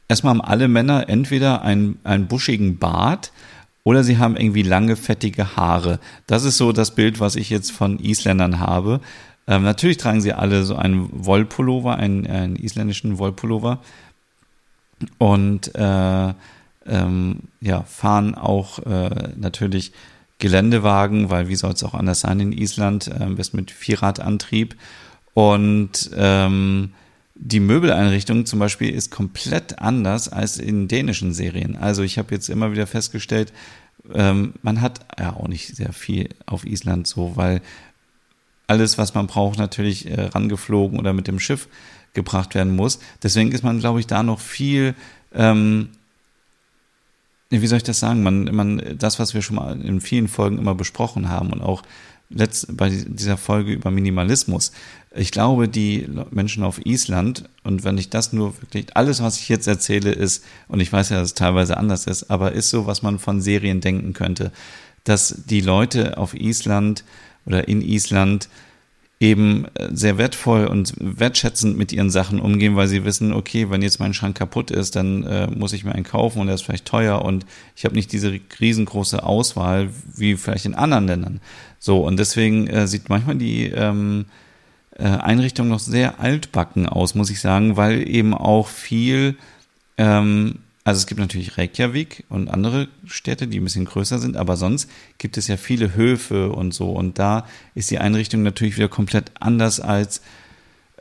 erstmal 0.07 0.35
haben 0.35 0.41
alle 0.41 0.69
Männer 0.69 1.09
entweder 1.09 1.63
einen, 1.63 1.99
einen 2.05 2.29
buschigen 2.29 2.79
Bart 2.79 3.33
oder 3.83 4.05
sie 4.05 4.19
haben 4.19 4.37
irgendwie 4.37 4.63
lange, 4.63 4.95
fettige 4.95 5.57
Haare. 5.57 5.99
Das 6.29 6.45
ist 6.45 6.57
so 6.57 6.71
das 6.71 6.95
Bild, 6.95 7.19
was 7.19 7.35
ich 7.35 7.51
jetzt 7.51 7.73
von 7.73 7.99
Isländern 7.99 8.61
habe. 8.61 9.01
Ähm, 9.49 9.63
natürlich 9.63 9.97
tragen 9.97 10.21
sie 10.21 10.35
alle 10.35 10.63
so 10.65 10.77
einen 10.77 11.09
Wollpullover, 11.11 11.97
einen, 11.97 12.27
einen 12.27 12.57
isländischen 12.57 13.19
Wollpullover. 13.19 13.81
Und 15.19 15.75
äh, 15.75 16.35
ähm, 16.87 17.37
ja, 17.61 17.83
fahren 17.83 18.35
auch 18.35 18.79
äh, 18.81 19.33
natürlich 19.37 19.93
Geländewagen, 20.39 21.31
weil 21.31 21.49
wie 21.49 21.57
soll 21.57 21.73
es 21.73 21.83
auch 21.83 21.95
anders 21.95 22.21
sein 22.21 22.41
in 22.41 22.53
Island, 22.53 23.09
äh, 23.09 23.27
bist 23.27 23.55
mit 23.55 23.71
Vierradantrieb. 23.71 24.77
Und 25.35 26.11
ähm, 26.17 26.93
die 27.35 27.61
Möbeleinrichtung 27.61 28.47
zum 28.47 28.59
Beispiel 28.59 28.91
ist 28.91 29.11
komplett 29.11 29.79
anders 29.79 30.29
als 30.29 30.59
in 30.59 30.89
dänischen 30.89 31.33
Serien. 31.33 31.77
Also 31.77 32.03
ich 32.03 32.19
habe 32.19 32.35
jetzt 32.35 32.49
immer 32.49 32.73
wieder 32.73 32.87
festgestellt, 32.87 33.53
ähm, 34.13 34.55
man 34.63 34.81
hat 34.81 35.01
ja 35.19 35.35
auch 35.35 35.49
nicht 35.49 35.77
sehr 35.77 35.93
viel 35.93 36.31
auf 36.47 36.65
Island 36.65 37.07
so, 37.07 37.37
weil 37.37 37.61
alles, 38.67 38.99
was 38.99 39.15
man 39.15 39.27
braucht, 39.27 39.59
natürlich 39.59 40.11
äh, 40.11 40.21
rangeflogen 40.21 40.99
oder 40.99 41.13
mit 41.13 41.27
dem 41.27 41.41
Schiff 41.41 41.69
gebracht 42.19 42.55
werden 42.55 42.75
muss. 42.77 42.99
Deswegen 43.23 43.53
ist 43.53 43.65
man, 43.65 43.81
glaube 43.81 44.01
ich, 44.01 44.07
da 44.07 44.23
noch 44.23 44.41
viel 44.41 44.95
ähm, 45.35 45.89
wie 47.51 47.67
soll 47.67 47.79
ich 47.79 47.85
das 47.85 48.01
sagen? 48.01 48.23
Man, 48.23 48.45
man, 48.55 48.83
das, 48.99 49.19
was 49.19 49.35
wir 49.35 49.43
schon 49.43 49.57
mal 49.57 49.81
in 49.81 50.01
vielen 50.01 50.29
Folgen 50.29 50.59
immer 50.59 50.75
besprochen 50.75 51.29
haben 51.29 51.51
und 51.53 51.63
auch 51.63 51.83
letzt, 52.31 52.77
bei 52.77 52.91
dieser 52.91 53.39
Folge 53.39 53.73
über 53.73 53.91
Minimalismus. 53.91 54.73
Ich 55.15 55.33
glaube, 55.33 55.67
die 55.67 56.07
Menschen 56.31 56.63
auf 56.63 56.85
Island, 56.85 57.49
und 57.65 57.85
wenn 57.85 57.97
ich 57.97 58.11
das 58.11 58.35
nur 58.35 58.61
wirklich, 58.61 58.95
alles, 58.95 59.23
was 59.23 59.39
ich 59.39 59.49
jetzt 59.49 59.67
erzähle, 59.67 60.13
ist, 60.13 60.45
und 60.69 60.81
ich 60.81 60.93
weiß 60.93 61.09
ja, 61.09 61.21
dass 61.21 61.29
es 61.29 61.35
teilweise 61.35 61.79
anders 61.79 62.07
ist, 62.07 62.31
aber 62.31 62.53
ist 62.53 62.69
so, 62.69 62.87
was 62.87 63.03
man 63.03 63.19
von 63.19 63.41
Serien 63.41 63.81
denken 63.81 64.13
könnte, 64.13 64.53
dass 65.05 65.43
die 65.47 65.63
Leute 65.63 66.19
auf 66.19 66.35
Island 66.35 67.03
oder 67.47 67.67
in 67.67 67.81
Island 67.81 68.51
eben 69.21 69.67
äh, 69.75 69.89
sehr 69.93 70.19
wertvoll 70.19 70.67
und 70.67 70.95
wertschätzend 70.99 71.77
mit 71.77 71.93
ihren 71.93 72.11
Sachen 72.11 72.41
umgehen, 72.41 72.77
weil 72.77 72.87
sie 72.87 73.05
wissen, 73.05 73.33
okay, 73.33 73.71
wenn 73.71 73.83
jetzt 73.83 73.99
mein 73.99 74.15
Schrank 74.15 74.37
kaputt 74.37 74.71
ist, 74.71 74.95
dann 74.97 75.25
äh, 75.25 75.49
muss 75.49 75.73
ich 75.73 75.85
mir 75.85 75.93
einen 75.93 76.05
kaufen 76.05 76.41
und 76.41 76.49
er 76.49 76.55
ist 76.55 76.63
vielleicht 76.63 76.87
teuer 76.87 77.23
und 77.23 77.45
ich 77.75 77.85
habe 77.85 77.97
nicht 77.97 78.13
diese 78.13 78.39
riesengroße 78.61 79.23
Auswahl 79.23 79.91
wie 80.15 80.37
vielleicht 80.37 80.67
in 80.67 80.75
anderen 80.75 81.07
Ländern. 81.09 81.41
So, 81.81 82.07
und 82.07 82.19
deswegen 82.19 82.69
äh, 82.69 82.87
sieht 82.87 83.09
manchmal 83.09 83.37
die 83.37 83.65
ähm, 83.67 84.27
äh, 84.97 85.05
Einrichtung 85.05 85.69
noch 85.69 85.81
sehr 85.81 86.21
altbacken 86.21 86.89
aus, 86.89 87.15
muss 87.15 87.31
ich 87.31 87.41
sagen, 87.41 87.77
weil 87.77 88.09
eben 88.09 88.35
auch 88.35 88.69
viel 88.69 89.37
ähm, 89.97 90.61
also 90.89 91.01
es 91.01 91.07
gibt 91.07 91.21
natürlich 91.21 91.59
Reykjavik 91.59 92.25
und 92.31 92.49
andere 92.49 92.89
Städte, 93.05 93.47
die 93.47 93.61
ein 93.61 93.65
bisschen 93.65 93.85
größer 93.85 94.19
sind, 94.19 94.39
aber 94.39 94.57
sonst 94.57 94.89
gibt 95.19 95.37
es 95.37 95.47
ja 95.47 95.59
viele 95.59 95.95
Höfe 95.95 96.51
und 96.51 96.73
so. 96.73 96.93
Und 96.93 97.19
da 97.19 97.45
ist 97.75 97.91
die 97.91 97.99
Einrichtung 97.99 98.43
natürlich 98.43 98.79
wieder 98.79 98.89
komplett 98.89 99.31
anders 99.39 99.81
als 99.81 100.23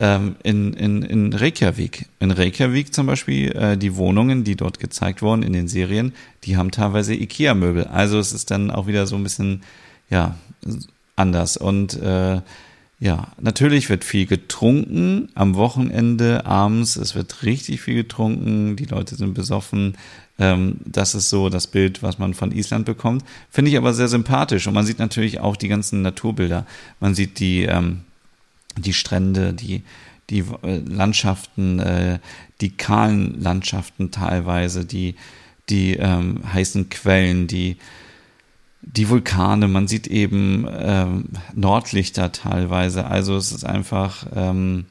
ähm, 0.01 0.35
in, 0.43 0.73
in, 0.73 1.03
in 1.03 1.31
Reykjavik. 1.31 2.05
In 2.19 2.31
Reykjavik 2.31 2.93
zum 2.93 3.07
Beispiel, 3.07 3.53
äh, 3.53 3.77
die 3.77 3.95
Wohnungen, 3.95 4.43
die 4.43 4.57
dort 4.57 4.79
gezeigt 4.79 5.21
wurden 5.21 5.41
in 5.41 5.53
den 5.53 5.69
Serien, 5.69 6.13
die 6.43 6.57
haben 6.57 6.71
teilweise 6.71 7.15
Ikea-Möbel. 7.15 7.85
Also 7.85 8.19
es 8.19 8.33
ist 8.33 8.51
dann 8.51 8.71
auch 8.71 8.87
wieder 8.87 9.07
so 9.07 9.15
ein 9.15 9.23
bisschen, 9.23 9.63
ja, 10.09 10.35
anders. 11.15 11.55
Und 11.55 11.93
äh, 11.93 12.41
ja, 12.99 13.27
natürlich 13.39 13.89
wird 13.89 14.03
viel 14.03 14.25
getrunken 14.25 15.29
am 15.35 15.53
Wochenende, 15.55 16.45
abends. 16.47 16.95
Es 16.95 17.13
wird 17.13 17.43
richtig 17.43 17.81
viel 17.81 17.93
getrunken. 17.93 18.75
Die 18.75 18.85
Leute 18.85 19.15
sind 19.15 19.35
besoffen. 19.35 19.95
Ähm, 20.39 20.77
das 20.83 21.13
ist 21.13 21.29
so 21.29 21.49
das 21.49 21.67
Bild, 21.67 22.01
was 22.01 22.17
man 22.17 22.33
von 22.33 22.51
Island 22.51 22.85
bekommt. 22.85 23.23
Finde 23.51 23.69
ich 23.69 23.77
aber 23.77 23.93
sehr 23.93 24.07
sympathisch. 24.07 24.65
Und 24.65 24.73
man 24.73 24.85
sieht 24.85 24.97
natürlich 24.97 25.39
auch 25.39 25.55
die 25.55 25.67
ganzen 25.67 26.01
Naturbilder. 26.01 26.65
Man 26.99 27.13
sieht 27.13 27.37
die, 27.39 27.63
ähm, 27.63 28.01
die 28.77 28.93
Strände, 28.93 29.53
die, 29.53 29.83
die 30.31 30.43
äh, 30.63 30.79
Landschaften, 30.79 31.79
äh, 31.79 32.17
die 32.61 32.71
kahlen 32.71 33.39
Landschaften 33.39 34.09
teilweise, 34.09 34.85
die, 34.85 35.13
die 35.69 35.97
ähm, 35.97 36.41
heißen 36.51 36.89
Quellen, 36.89 37.45
die 37.45 37.77
die 38.95 39.09
Vulkane, 39.09 39.67
man 39.67 39.87
sieht 39.87 40.07
eben 40.07 40.65
ähm, 40.69 41.25
Nordlichter 41.53 42.31
teilweise. 42.31 43.05
Also 43.05 43.35
es 43.35 43.51
ist 43.51 43.65
einfach 43.65 44.25
ähm, 44.35 44.85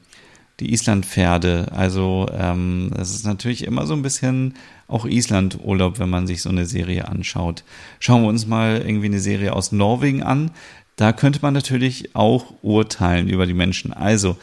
die 0.59 0.71
Islandpferde. 0.71 1.71
Also 1.71 2.27
ähm, 2.31 2.91
es 2.97 3.11
ist 3.11 3.25
natürlich 3.25 3.65
immer 3.65 3.85
so 3.85 3.93
ein 3.93 4.01
bisschen 4.01 4.53
auch 4.87 5.05
Island-Urlaub, 5.05 5.99
wenn 5.99 6.09
man 6.09 6.27
sich 6.27 6.41
so 6.41 6.49
eine 6.49 6.65
Serie 6.65 7.07
anschaut. 7.07 7.63
Schauen 7.99 8.21
wir 8.21 8.29
uns 8.29 8.47
mal 8.47 8.83
irgendwie 8.85 9.07
eine 9.07 9.19
Serie 9.19 9.53
aus 9.53 9.71
Norwegen 9.71 10.23
an. 10.23 10.51
Da 10.95 11.11
könnte 11.11 11.39
man 11.41 11.53
natürlich 11.53 12.15
auch 12.15 12.53
urteilen 12.61 13.27
über 13.27 13.45
die 13.45 13.53
Menschen. 13.53 13.93
Also 13.93 14.37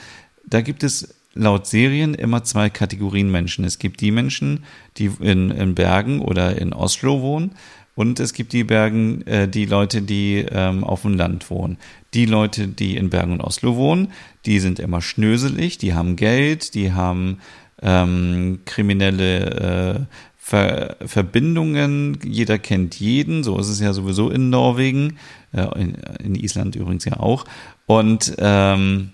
da 0.46 0.60
gibt 0.60 0.82
es 0.82 1.14
laut 1.34 1.66
Serien 1.66 2.14
immer 2.14 2.44
zwei 2.44 2.70
Kategorien 2.70 3.30
Menschen. 3.30 3.64
Es 3.64 3.78
gibt 3.78 4.00
die 4.00 4.10
Menschen, 4.10 4.64
die 4.98 5.10
in, 5.20 5.50
in 5.50 5.74
Bergen 5.74 6.20
oder 6.20 6.56
in 6.56 6.72
Oslo 6.72 7.20
wohnen. 7.22 7.52
Und 7.94 8.18
es 8.18 8.32
gibt 8.32 8.52
die 8.52 8.64
Bergen, 8.64 9.26
äh, 9.26 9.48
die 9.48 9.66
Leute, 9.66 10.02
die 10.02 10.44
ähm, 10.50 10.82
auf 10.82 11.02
dem 11.02 11.14
Land 11.14 11.48
wohnen. 11.50 11.78
Die 12.12 12.26
Leute, 12.26 12.66
die 12.66 12.96
in 12.96 13.10
Bergen 13.10 13.32
und 13.32 13.40
Oslo 13.40 13.76
wohnen, 13.76 14.12
die 14.46 14.58
sind 14.58 14.78
immer 14.78 15.00
schnöselig, 15.00 15.78
die 15.78 15.94
haben 15.94 16.16
Geld, 16.16 16.74
die 16.74 16.92
haben 16.92 17.38
ähm, 17.82 18.60
kriminelle 18.64 20.06
äh, 20.08 20.14
Ver 20.36 20.96
Verbindungen. 21.06 22.18
Jeder 22.22 22.58
kennt 22.58 23.00
jeden, 23.00 23.42
so 23.44 23.58
ist 23.58 23.70
es 23.70 23.80
ja 23.80 23.94
sowieso 23.94 24.28
in 24.28 24.50
Norwegen, 24.50 25.16
äh, 25.52 25.62
in, 25.80 25.94
in, 26.22 26.34
Island 26.34 26.76
übrigens 26.76 27.06
ja 27.06 27.18
auch. 27.18 27.46
Und 27.86 28.34
ähm, 28.36 29.12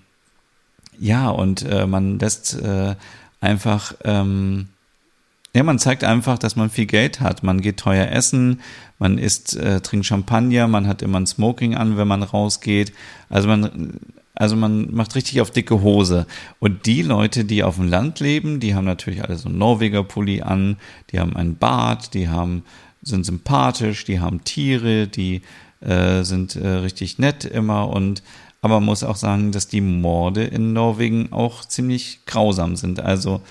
ja, 0.99 1.29
und 1.29 1.63
äh, 1.63 1.87
man 1.87 2.19
lässt 2.19 2.61
äh, 2.61 2.95
einfach, 3.39 3.95
ähm, 4.03 4.67
ja, 5.55 5.63
man 5.63 5.79
zeigt 5.79 6.03
einfach, 6.03 6.37
dass 6.37 6.55
man 6.55 6.69
viel 6.69 6.85
Geld 6.85 7.19
hat. 7.19 7.43
Man 7.43 7.59
geht 7.59 7.77
teuer 7.77 8.07
essen, 8.09 8.61
man 8.99 9.17
isst, 9.17 9.55
äh, 9.57 9.81
trinkt 9.81 10.05
Champagner, 10.05 10.67
man 10.67 10.87
hat 10.87 11.01
immer 11.01 11.19
ein 11.19 11.27
Smoking 11.27 11.75
an, 11.75 11.97
wenn 11.97 12.07
man 12.07 12.23
rausgeht. 12.23 12.93
Also 13.29 13.49
man, 13.49 13.99
also 14.33 14.55
man 14.55 14.93
macht 14.93 15.13
richtig 15.15 15.41
auf 15.41 15.51
dicke 15.51 15.81
Hose. 15.81 16.25
Und 16.59 16.85
die 16.85 17.01
Leute, 17.01 17.43
die 17.43 17.63
auf 17.63 17.75
dem 17.75 17.89
Land 17.89 18.21
leben, 18.21 18.61
die 18.61 18.75
haben 18.75 18.85
natürlich 18.85 19.23
alle 19.23 19.37
so 19.37 19.49
einen 19.49 19.57
Norweger-Pulli 19.57 20.41
an, 20.41 20.77
die 21.11 21.19
haben 21.19 21.35
einen 21.35 21.57
Bart, 21.57 22.13
die 22.13 22.29
haben, 22.29 22.63
sind 23.01 23.25
sympathisch, 23.25 24.05
die 24.05 24.21
haben 24.21 24.45
Tiere, 24.45 25.07
die 25.07 25.41
äh, 25.81 26.23
sind 26.23 26.55
äh, 26.55 26.67
richtig 26.67 27.19
nett 27.19 27.43
immer 27.43 27.89
und 27.89 28.23
aber 28.63 28.75
man 28.75 28.85
muss 28.85 29.03
auch 29.03 29.15
sagen, 29.15 29.51
dass 29.51 29.67
die 29.67 29.81
Morde 29.81 30.43
in 30.43 30.71
Norwegen 30.73 31.33
auch 31.33 31.65
ziemlich 31.65 32.19
grausam 32.27 32.75
sind. 32.75 32.99
Also 32.99 33.41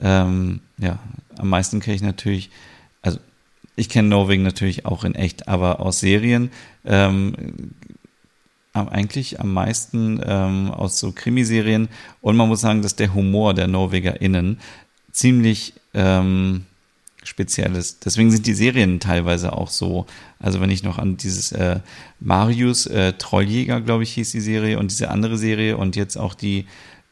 ähm, 0.00 0.60
ja, 0.78 0.98
am 1.38 1.48
meisten 1.48 1.80
kenne 1.80 1.96
ich 1.96 2.02
natürlich, 2.02 2.50
also 3.02 3.18
ich 3.76 3.88
kenne 3.88 4.08
Norwegen 4.08 4.42
natürlich 4.42 4.86
auch 4.86 5.04
in 5.04 5.14
echt, 5.14 5.48
aber 5.48 5.80
aus 5.80 6.00
Serien 6.00 6.50
ähm, 6.84 7.34
eigentlich 8.72 9.40
am 9.40 9.52
meisten 9.52 10.20
ähm, 10.24 10.70
aus 10.70 10.98
so 10.98 11.12
Krimiserien. 11.12 11.88
Und 12.20 12.36
man 12.36 12.48
muss 12.48 12.60
sagen, 12.60 12.82
dass 12.82 12.96
der 12.96 13.14
Humor 13.14 13.54
der 13.54 13.68
NorwegerInnen 13.68 14.58
ziemlich 15.12 15.74
ähm, 15.94 16.64
speziell 17.22 17.74
ist. 17.76 18.04
Deswegen 18.04 18.30
sind 18.30 18.46
die 18.46 18.54
Serien 18.54 19.00
teilweise 19.00 19.52
auch 19.52 19.70
so. 19.70 20.06
Also 20.40 20.60
wenn 20.60 20.70
ich 20.70 20.82
noch 20.82 20.98
an 20.98 21.16
dieses 21.16 21.52
äh, 21.52 21.80
Marius 22.20 22.86
äh, 22.86 23.12
Trolljäger, 23.14 23.80
glaube 23.80 24.02
ich, 24.02 24.12
hieß 24.12 24.32
die 24.32 24.40
Serie 24.40 24.78
und 24.78 24.90
diese 24.90 25.10
andere 25.10 25.38
Serie 25.38 25.76
und 25.76 25.96
jetzt 25.96 26.16
auch 26.16 26.34
die 26.34 26.66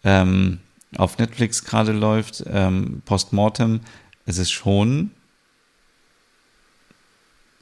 ähm, 0.05 0.59
auf 0.97 1.19
Netflix 1.19 1.65
gerade 1.65 1.93
läuft, 1.93 2.45
ähm, 2.47 3.03
Postmortem, 3.05 3.81
es 4.27 4.39
ist 4.39 4.51
schon 4.51 5.11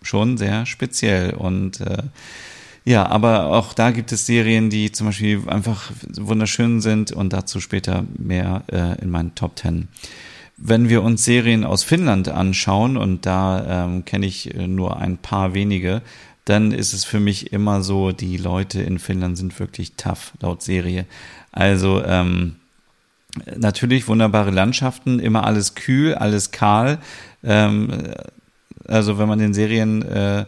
schon 0.02 0.38
sehr 0.38 0.64
speziell 0.64 1.34
und 1.34 1.80
äh, 1.80 2.02
ja, 2.84 3.06
aber 3.06 3.49
auch 3.49 3.75
da 3.75 3.90
gibt 3.90 4.10
es 4.12 4.26
Serien, 4.26 4.71
die 4.71 4.90
zum 4.90 5.08
Beispiel 5.08 5.43
einfach 5.47 5.90
wunderschön 6.19 6.80
sind 6.80 7.12
und 7.12 7.32
dazu 7.32 7.60
später 7.60 8.04
mehr 8.16 8.64
äh, 8.73 9.00
in 9.02 9.10
meinen 9.10 9.34
Top 9.34 9.56
Ten. 9.56 9.88
Wenn 10.56 10.88
wir 10.88 11.02
uns 11.02 11.25
Serien 11.25 11.64
aus 11.64 11.84
Finnland 11.84 12.28
anschauen, 12.28 12.97
und 12.97 13.26
da 13.26 13.84
ähm, 13.84 14.04
kenne 14.04 14.26
ich 14.26 14.54
äh, 14.54 14.66
nur 14.66 14.97
ein 14.97 15.19
paar 15.19 15.54
wenige, 15.54 16.02
dann 16.45 16.73
ist 16.73 16.95
es 16.95 17.04
für 17.04 17.21
mich 17.21 17.52
immer 17.52 17.82
so, 17.82 18.12
die 18.12 18.36
Leute 18.36 18.80
in 18.80 18.99
Finnland 18.99 19.36
sind 19.36 19.58
wirklich 19.60 19.93
tough, 19.97 20.32
laut 20.40 20.62
Serie. 20.62 21.06
Also 21.52 22.02
ähm, 22.04 22.56
natürlich 23.56 24.08
wunderbare 24.08 24.50
Landschaften, 24.50 25.19
immer 25.19 25.45
alles 25.45 25.75
kühl, 25.75 26.14
alles 26.14 26.50
kahl. 26.50 26.99
Ähm, 27.43 27.90
also 28.86 29.19
wenn 29.19 29.28
man 29.28 29.38
den 29.38 29.54
Serien 29.54 30.02
äh, 30.02 30.45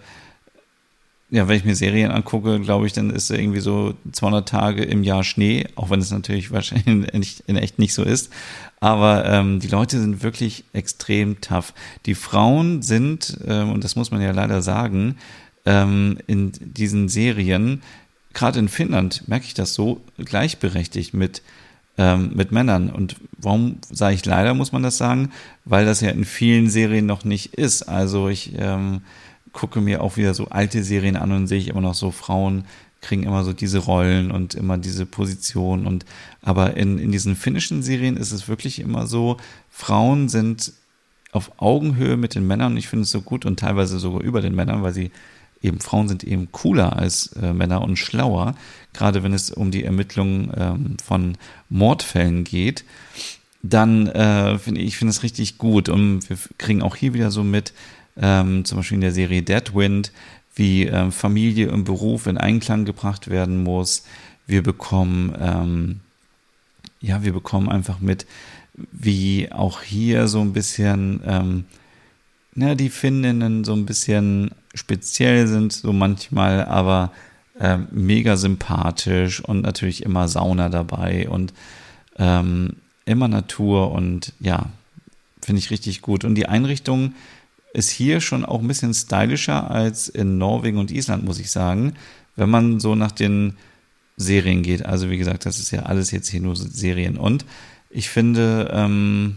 ja, 1.32 1.48
wenn 1.48 1.56
ich 1.56 1.64
mir 1.64 1.74
Serien 1.74 2.10
angucke, 2.10 2.60
glaube 2.60 2.86
ich, 2.86 2.92
dann 2.92 3.08
ist 3.08 3.30
irgendwie 3.30 3.60
so 3.60 3.94
200 4.12 4.46
Tage 4.46 4.82
im 4.84 5.02
Jahr 5.02 5.24
Schnee, 5.24 5.66
auch 5.76 5.88
wenn 5.88 5.98
es 5.98 6.10
natürlich 6.10 6.50
wahrscheinlich 6.50 7.42
in 7.46 7.56
echt 7.56 7.78
nicht 7.78 7.94
so 7.94 8.04
ist. 8.04 8.30
Aber 8.80 9.24
ähm, 9.24 9.58
die 9.58 9.68
Leute 9.68 9.98
sind 9.98 10.22
wirklich 10.22 10.64
extrem 10.74 11.40
tough. 11.40 11.72
Die 12.04 12.14
Frauen 12.14 12.82
sind, 12.82 13.38
ähm, 13.46 13.72
und 13.72 13.82
das 13.82 13.96
muss 13.96 14.10
man 14.10 14.20
ja 14.20 14.30
leider 14.32 14.60
sagen, 14.60 15.16
ähm, 15.64 16.18
in 16.26 16.52
diesen 16.60 17.08
Serien, 17.08 17.80
gerade 18.34 18.58
in 18.58 18.68
Finnland 18.68 19.26
merke 19.26 19.46
ich 19.46 19.54
das 19.54 19.72
so, 19.72 20.02
gleichberechtigt 20.18 21.14
mit 21.14 21.40
ähm, 21.98 22.32
mit 22.34 22.52
Männern. 22.52 22.90
Und 22.90 23.16
warum 23.38 23.76
sage 23.90 24.14
ich 24.14 24.24
leider, 24.24 24.54
muss 24.54 24.72
man 24.72 24.82
das 24.82 24.98
sagen? 24.98 25.30
Weil 25.64 25.84
das 25.84 26.00
ja 26.00 26.10
in 26.10 26.24
vielen 26.24 26.68
Serien 26.68 27.06
noch 27.06 27.24
nicht 27.24 27.54
ist. 27.54 27.82
Also 27.82 28.28
ich 28.28 28.52
ähm, 28.58 29.02
gucke 29.52 29.80
mir 29.80 30.02
auch 30.02 30.16
wieder 30.16 30.34
so 30.34 30.48
alte 30.48 30.82
Serien 30.82 31.16
an 31.16 31.32
und 31.32 31.46
sehe 31.46 31.58
ich 31.58 31.68
immer 31.68 31.80
noch 31.80 31.94
so 31.94 32.10
Frauen 32.10 32.64
kriegen 33.02 33.24
immer 33.24 33.44
so 33.44 33.52
diese 33.52 33.78
Rollen 33.78 34.30
und 34.30 34.54
immer 34.54 34.78
diese 34.78 35.04
Position 35.04 35.86
und 35.86 36.06
aber 36.40 36.76
in, 36.76 36.98
in 36.98 37.12
diesen 37.12 37.36
finnischen 37.36 37.82
Serien 37.82 38.16
ist 38.16 38.32
es 38.32 38.48
wirklich 38.48 38.78
immer 38.78 39.06
so, 39.06 39.36
Frauen 39.68 40.28
sind 40.28 40.72
auf 41.32 41.50
Augenhöhe 41.60 42.16
mit 42.16 42.34
den 42.34 42.46
Männern 42.46 42.72
und 42.72 42.78
ich 42.78 42.88
finde 42.88 43.02
es 43.02 43.10
so 43.10 43.20
gut 43.20 43.44
und 43.44 43.58
teilweise 43.58 43.98
sogar 43.98 44.22
über 44.22 44.40
den 44.40 44.54
Männern, 44.54 44.82
weil 44.82 44.94
sie 44.94 45.10
eben 45.62 45.80
Frauen 45.80 46.08
sind 46.08 46.24
eben 46.24 46.50
cooler 46.52 46.96
als 46.96 47.28
äh, 47.40 47.52
Männer 47.52 47.82
und 47.82 47.96
schlauer, 47.96 48.54
gerade 48.92 49.22
wenn 49.22 49.32
es 49.32 49.50
um 49.50 49.70
die 49.70 49.84
Ermittlung 49.84 50.52
ähm, 50.56 50.96
von 51.02 51.36
Mordfällen 51.68 52.44
geht. 52.44 52.84
Dann 53.62 54.08
äh, 54.08 54.58
finde 54.58 54.80
ich 54.80 54.96
finde 54.96 55.10
es 55.10 55.22
richtig 55.22 55.58
gut 55.58 55.88
und 55.88 56.28
wir 56.28 56.36
kriegen 56.58 56.82
auch 56.82 56.96
hier 56.96 57.14
wieder 57.14 57.30
so 57.30 57.44
mit, 57.44 57.72
ähm, 58.16 58.64
zum 58.64 58.78
Beispiel 58.78 58.96
in 58.96 59.02
der 59.02 59.12
Serie 59.12 59.42
Deadwind, 59.42 60.12
wie 60.54 60.84
ähm, 60.84 61.12
Familie 61.12 61.70
und 61.70 61.84
Beruf 61.84 62.26
in 62.26 62.38
Einklang 62.38 62.84
gebracht 62.84 63.28
werden 63.28 63.62
muss. 63.62 64.04
Wir 64.46 64.62
bekommen, 64.62 65.34
ähm, 65.40 66.00
ja, 67.00 67.22
wir 67.22 67.32
bekommen 67.32 67.68
einfach 67.68 68.00
mit, 68.00 68.26
wie 68.74 69.50
auch 69.52 69.82
hier 69.82 70.28
so 70.28 70.40
ein 70.40 70.52
bisschen, 70.52 71.20
na, 72.54 72.74
die 72.74 72.90
Finninnen 72.90 73.64
so 73.64 73.72
ein 73.72 73.86
bisschen 73.86 74.50
speziell 74.74 75.46
sind, 75.46 75.72
so 75.72 75.92
manchmal, 75.92 76.64
aber 76.64 77.12
äh, 77.58 77.78
mega 77.90 78.36
sympathisch 78.36 79.40
und 79.40 79.62
natürlich 79.62 80.02
immer 80.02 80.28
Sauna 80.28 80.68
dabei 80.68 81.28
und 81.28 81.52
ähm, 82.18 82.76
immer 83.04 83.28
Natur 83.28 83.92
und 83.92 84.32
ja, 84.40 84.66
finde 85.40 85.60
ich 85.60 85.70
richtig 85.70 86.02
gut. 86.02 86.24
Und 86.24 86.34
die 86.34 86.46
Einrichtung 86.46 87.14
ist 87.72 87.90
hier 87.90 88.20
schon 88.20 88.44
auch 88.44 88.60
ein 88.60 88.68
bisschen 88.68 88.94
stylischer 88.94 89.70
als 89.70 90.08
in 90.08 90.38
Norwegen 90.38 90.78
und 90.78 90.90
Island, 90.90 91.24
muss 91.24 91.38
ich 91.38 91.50
sagen, 91.50 91.94
wenn 92.36 92.50
man 92.50 92.80
so 92.80 92.94
nach 92.94 93.12
den 93.12 93.54
Serien 94.16 94.62
geht. 94.62 94.84
Also 94.84 95.10
wie 95.10 95.18
gesagt, 95.18 95.46
das 95.46 95.58
ist 95.58 95.70
ja 95.70 95.84
alles 95.84 96.10
jetzt 96.10 96.28
hier 96.28 96.40
nur 96.40 96.54
Serien. 96.54 97.16
Und 97.16 97.44
ich 97.90 98.10
finde, 98.10 98.70
ähm, 98.72 99.36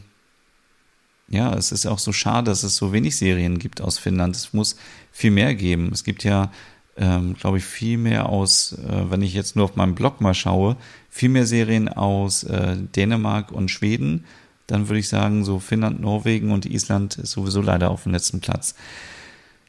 ja, 1.27 1.53
es 1.53 1.71
ist 1.71 1.85
auch 1.85 1.99
so 1.99 2.11
schade, 2.11 2.51
dass 2.51 2.63
es 2.63 2.75
so 2.75 2.93
wenig 2.93 3.17
Serien 3.17 3.59
gibt 3.59 3.81
aus 3.81 3.97
Finnland. 3.97 4.35
Es 4.35 4.53
muss 4.53 4.75
viel 5.11 5.31
mehr 5.31 5.55
geben. 5.55 5.89
Es 5.91 6.03
gibt 6.03 6.23
ja, 6.23 6.51
ähm, 6.97 7.35
glaube 7.35 7.57
ich, 7.57 7.65
viel 7.65 7.97
mehr 7.97 8.29
aus, 8.29 8.73
äh, 8.73 9.09
wenn 9.09 9.21
ich 9.21 9.33
jetzt 9.33 9.55
nur 9.55 9.65
auf 9.65 9.75
meinem 9.75 9.95
Blog 9.95 10.21
mal 10.21 10.33
schaue, 10.33 10.77
viel 11.09 11.29
mehr 11.29 11.45
Serien 11.45 11.89
aus 11.89 12.43
äh, 12.43 12.77
Dänemark 12.77 13.51
und 13.51 13.71
Schweden 13.71 14.25
dann 14.67 14.87
würde 14.89 14.99
ich 14.99 15.09
sagen, 15.09 15.43
so 15.43 15.59
Finnland, 15.59 16.01
Norwegen 16.01 16.51
und 16.51 16.65
Island 16.65 17.17
ist 17.17 17.31
sowieso 17.31 17.61
leider 17.61 17.91
auf 17.91 18.03
dem 18.03 18.13
letzten 18.13 18.39
Platz. 18.39 18.75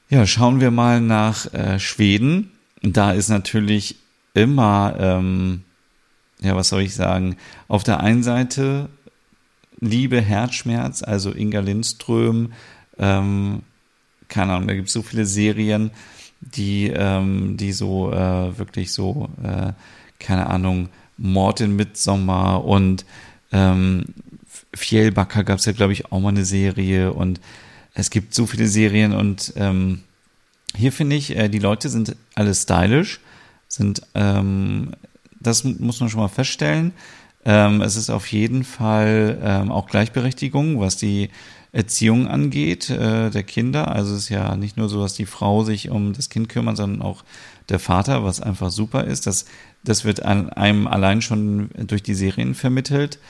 Ja, 0.09 0.27
schauen 0.27 0.61
wir 0.61 0.71
mal 0.71 1.01
nach 1.01 1.53
äh, 1.53 1.79
Schweden. 1.79 2.53
Da 2.83 3.13
ist 3.13 3.29
natürlich 3.29 3.97
immer, 4.35 4.95
ähm, 4.99 5.65
ja, 6.41 6.55
was 6.55 6.69
soll 6.69 6.83
ich 6.83 6.95
sagen, 6.95 7.37
auf 7.69 7.83
der 7.83 8.01
einen 8.01 8.23
Seite 8.23 8.89
Liebe, 9.81 10.21
Herzschmerz, 10.21 11.03
also 11.03 11.33
Inga 11.33 11.61
Lindström, 11.61 12.53
ähm, 12.99 13.63
keine 14.29 14.55
Ahnung, 14.55 14.69
da 14.69 14.75
gibt 14.75 14.89
es 14.89 14.95
so 14.95 15.03
viele 15.03 15.27
Serien, 15.27 15.91
die, 16.41 16.89
ähm, 16.89 17.57
die 17.57 17.73
so 17.73 18.13
äh, 18.13 18.59
wirklich 18.59 18.93
so, 18.93 19.29
äh, 19.43 19.73
keine 20.19 20.49
Ahnung, 20.49 20.89
Mord 21.19 21.61
in 21.61 21.77
Midsommar 21.77 22.65
und 22.65 23.05
ähm, 23.53 24.07
Fjellbacker 24.75 25.45
gab 25.45 25.59
es 25.59 25.65
ja, 25.65 25.73
glaube 25.73 25.93
ich, 25.93 26.13
auch 26.13 26.21
mal 26.21 26.31
eine 26.31 26.45
Serie 26.45 27.13
und 27.13 27.41
es 27.95 28.11
gibt 28.11 28.35
so 28.35 28.47
viele 28.47 28.69
Serien 28.69 29.13
und 29.13 29.55
ähm, 29.57 30.03
hier 30.75 30.93
finde 30.93 31.17
ich, 31.17 31.37
äh, 31.37 31.49
die 31.49 31.59
Leute 31.59 31.89
sind 31.89 32.17
alle 32.35 32.55
stylisch, 32.55 33.21
sind, 33.69 34.03
ähm, 34.15 34.93
das 35.41 35.65
muss 35.65 36.01
man 36.01 36.09
schon 36.09 36.21
mal 36.21 36.29
feststellen. 36.29 36.93
Ähm, 37.47 37.81
es 37.81 37.95
ist 37.95 38.11
auf 38.11 38.27
jeden 38.27 38.65
Fall 38.65 39.39
ähm, 39.41 39.71
auch 39.71 39.87
Gleichberechtigung, 39.87 40.81
was 40.81 40.97
die 40.97 41.31
Erziehung 41.71 42.27
angeht 42.27 42.91
äh, 42.91 43.31
der 43.31 43.45
Kinder. 43.45 43.89
Also 43.95 44.15
es 44.15 44.25
ist 44.25 44.29
ja 44.31 44.57
nicht 44.57 44.77
nur 44.77 44.89
so, 44.89 45.01
dass 45.01 45.15
die 45.15 45.27
Frau 45.27 45.63
sich 45.63 45.89
um 45.89 46.13
das 46.13 46.29
Kind 46.29 46.49
kümmert, 46.49 46.77
sondern 46.77 47.03
auch 47.03 47.23
der 47.69 47.79
Vater, 47.79 48.25
was 48.25 48.41
einfach 48.41 48.73
super 48.73 49.05
ist. 49.05 49.29
Das, 49.29 49.45
das 49.85 50.05
wird 50.05 50.23
einem 50.25 50.89
allein 50.89 51.23
schon 51.23 51.71
durch 51.77 52.03
die 52.03 52.15
Serien 52.15 52.57
vermittelt. 52.57 53.21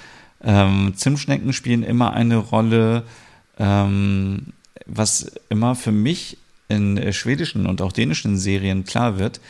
Ähm, 0.43 0.95
Zimtschnecken 0.97 1.53
spielen 1.53 1.83
immer 1.83 2.15
eine 2.15 2.37
Rolle, 2.37 3.03
ähm, 3.59 4.55
was 4.87 5.31
immer 5.51 5.75
für 5.75 5.93
mich 5.93 6.39
in 6.69 7.13
schwedischen 7.13 7.67
und 7.67 7.83
auch 7.83 7.93
dänischen 7.93 8.39
Serien 8.39 8.85
klar 8.85 9.19
wird, 9.19 9.41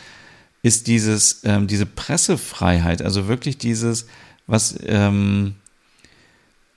ist 0.63 0.89
dieses, 0.89 1.43
ähm, 1.45 1.69
diese 1.69 1.87
Pressefreiheit, 1.87 3.01
also 3.01 3.29
wirklich 3.29 3.59
dieses, 3.59 4.07
was, 4.47 4.79
ähm, 4.85 5.55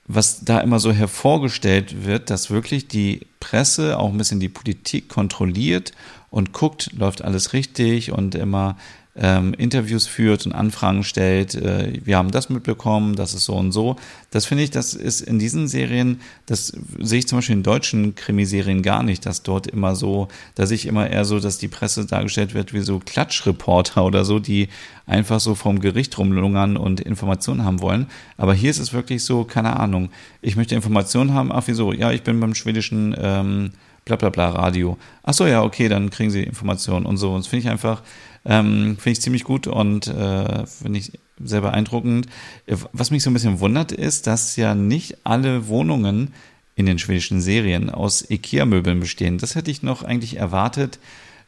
was 0.08 0.44
da 0.44 0.60
immer 0.60 0.80
so 0.80 0.92
hervorgestellt 0.92 2.06
wird, 2.06 2.30
dass 2.30 2.50
wirklich 2.50 2.88
die 2.88 3.28
Presse 3.40 3.98
auch 4.00 4.10
ein 4.10 4.18
bisschen 4.18 4.40
die 4.40 4.50
Politik 4.50 5.08
kontrolliert 5.10 5.92
und 6.32 6.52
guckt, 6.54 6.92
läuft 6.94 7.24
alles 7.24 7.54
richtig 7.54 8.12
und 8.12 8.36
immer 8.36 8.78
ähm, 9.16 9.54
Interviews 9.54 10.08
führt 10.08 10.46
und 10.46 10.54
Anfragen 10.54 11.04
stellt, 11.04 11.56
äh, 11.56 12.00
wir 12.06 12.18
haben 12.18 12.32
das 12.32 12.50
mitbekommen, 12.50 13.16
das 13.16 13.34
ist 13.34 13.46
so 13.46 13.56
und 13.56 13.72
so. 13.72 13.96
Das 14.32 14.46
finde 14.46 14.64
ich, 14.64 14.72
das 14.72 14.94
ist 14.94 15.22
in 15.22 15.40
diesen 15.40 15.68
Serien, 15.68 16.22
das 16.46 16.74
sehe 17.00 17.20
ich 17.20 17.28
zum 17.28 17.40
Beispiel 17.40 17.56
in 17.56 17.64
deutschen 17.64 18.16
Krimiserien 18.16 18.82
gar 18.82 19.04
nicht, 19.04 19.26
dass 19.26 19.42
dort 19.44 19.68
immer 19.68 19.96
so, 19.96 20.28
da 20.56 20.68
sehe 20.68 20.76
ich 20.76 20.86
immer 20.86 21.10
eher 21.10 21.26
so, 21.26 21.40
dass 21.40 21.58
die 21.58 21.68
Presse 21.68 22.06
dargestellt 22.06 22.54
wird 22.54 22.74
wie 22.74 22.82
so 22.82 23.00
Klatschreporter 23.00 24.06
oder 24.06 24.24
so, 24.24 24.40
die 24.40 24.70
einfach 25.06 25.40
so 25.40 25.56
vom 25.56 25.80
Gericht 25.80 26.18
rumlungern 26.18 26.78
und 26.78 27.02
Informationen 27.02 27.66
haben 27.66 27.82
wollen. 27.82 28.08
Aber 28.38 28.54
hier 28.54 28.70
ist 28.70 28.80
es 28.80 28.94
wirklich 28.94 29.26
so, 29.26 29.44
keine 29.44 29.78
Ahnung, 29.78 30.10
ich 30.42 30.56
möchte 30.56 30.76
Informationen 30.76 31.34
haben, 31.34 31.52
ach 31.52 31.64
wieso, 31.66 31.92
ja, 31.92 32.12
ich 32.12 32.22
bin 32.22 32.40
beim 32.40 32.54
schwedischen 32.54 33.16
ähm, 33.20 33.72
Blablabla 34.06 34.50
Radio. 34.50 34.98
Ach 35.24 35.34
so, 35.34 35.46
ja, 35.46 35.64
okay, 35.64 35.88
dann 35.88 36.10
kriegen 36.10 36.32
Sie 36.32 36.44
Informationen 36.44 37.06
und 37.06 37.18
so. 37.18 37.32
Und 37.32 37.40
das 37.40 37.48
finde 37.48 37.66
ich 37.66 37.72
einfach, 37.72 38.02
ähm, 38.46 38.98
finde 38.98 39.12
ich 39.12 39.22
ziemlich 39.22 39.44
gut 39.44 39.68
und 39.68 40.08
äh, 40.08 40.66
finde 40.66 41.00
ich 41.00 41.12
sehr 41.44 41.62
beeindruckend. 41.62 42.28
Was 42.92 43.12
mich 43.12 43.24
so 43.24 43.30
ein 43.30 43.34
bisschen 43.34 43.60
wundert, 43.60 43.92
ist, 43.92 44.28
dass 44.28 44.56
ja 44.56 44.76
nicht 44.76 45.18
alle 45.24 45.68
Wohnungen 45.68 46.34
in 46.76 46.86
den 46.86 47.00
schwedischen 47.00 47.42
Serien 47.42 47.90
aus 47.90 48.30
IKEA-Möbeln 48.30 49.00
bestehen. 49.00 49.38
Das 49.38 49.56
hätte 49.56 49.72
ich 49.72 49.84
noch 49.84 50.04
eigentlich 50.04 50.38
erwartet, 50.38 51.00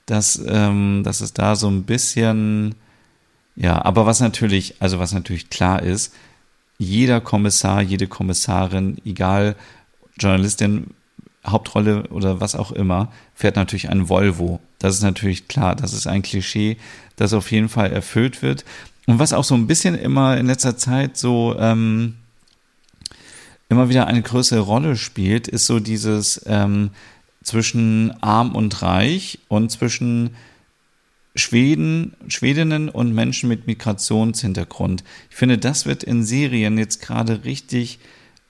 dass, 0.06 0.41
ähm, 0.45 1.04
dass 1.04 1.21
es 1.21 1.34
da 1.34 1.56
so 1.56 1.69
ein 1.69 1.84
bisschen, 1.84 2.75
ja, 3.56 3.84
aber 3.84 4.06
was 4.06 4.19
natürlich, 4.19 4.75
also 4.80 4.99
was 4.99 5.13
natürlich 5.13 5.49
klar 5.49 5.82
ist, 5.82 6.13
jeder 6.77 7.21
Kommissar, 7.21 7.82
jede 7.82 8.08
Kommissarin, 8.08 8.97
egal 9.06 9.56
Journalistin, 10.19 10.88
Hauptrolle 11.45 12.08
oder 12.10 12.39
was 12.39 12.56
auch 12.56 12.71
immer, 12.71 13.12
fährt 13.34 13.56
natürlich 13.56 13.89
ein 13.89 14.10
Volvo. 14.10 14.60
Das 14.80 14.95
ist 14.95 15.04
natürlich 15.04 15.47
klar, 15.47 15.75
das 15.75 15.93
ist 15.93 16.08
ein 16.08 16.21
Klischee, 16.21 16.77
das 17.15 17.34
auf 17.34 17.51
jeden 17.51 17.69
Fall 17.69 17.91
erfüllt 17.91 18.41
wird. 18.41 18.63
Und 19.08 19.19
was 19.19 19.34
auch 19.34 19.43
so 19.43 19.56
ein 19.56 19.67
bisschen 19.67 19.95
immer 19.95 20.38
in 20.38 20.45
letzter 20.45 20.77
Zeit 20.77 21.17
so 21.17 21.56
ähm, 21.58 22.15
immer 23.69 23.89
wieder 23.89 24.08
eine 24.08 24.21
größere 24.21 24.60
Rolle 24.60 24.95
spielt, 24.95 25.47
ist 25.47 25.65
so 25.65 25.80
dieses 25.80 26.41
ähm, 26.45 26.91
zwischen 27.43 28.12
arm 28.21 28.54
und 28.56 28.82
reich 28.82 29.39
und 29.47 29.71
zwischen 29.71 30.36
Schweden, 31.36 32.15
Schwedinnen 32.27 32.89
und 32.89 33.13
Menschen 33.13 33.47
mit 33.47 33.65
Migrationshintergrund. 33.65 35.04
Ich 35.30 35.36
finde, 35.38 35.58
das 35.58 35.86
wird 35.86 36.04
in 36.04 36.23
Serien 36.23 36.77
jetzt 36.77 37.01
gerade 37.01 37.45
richtig 37.45 37.99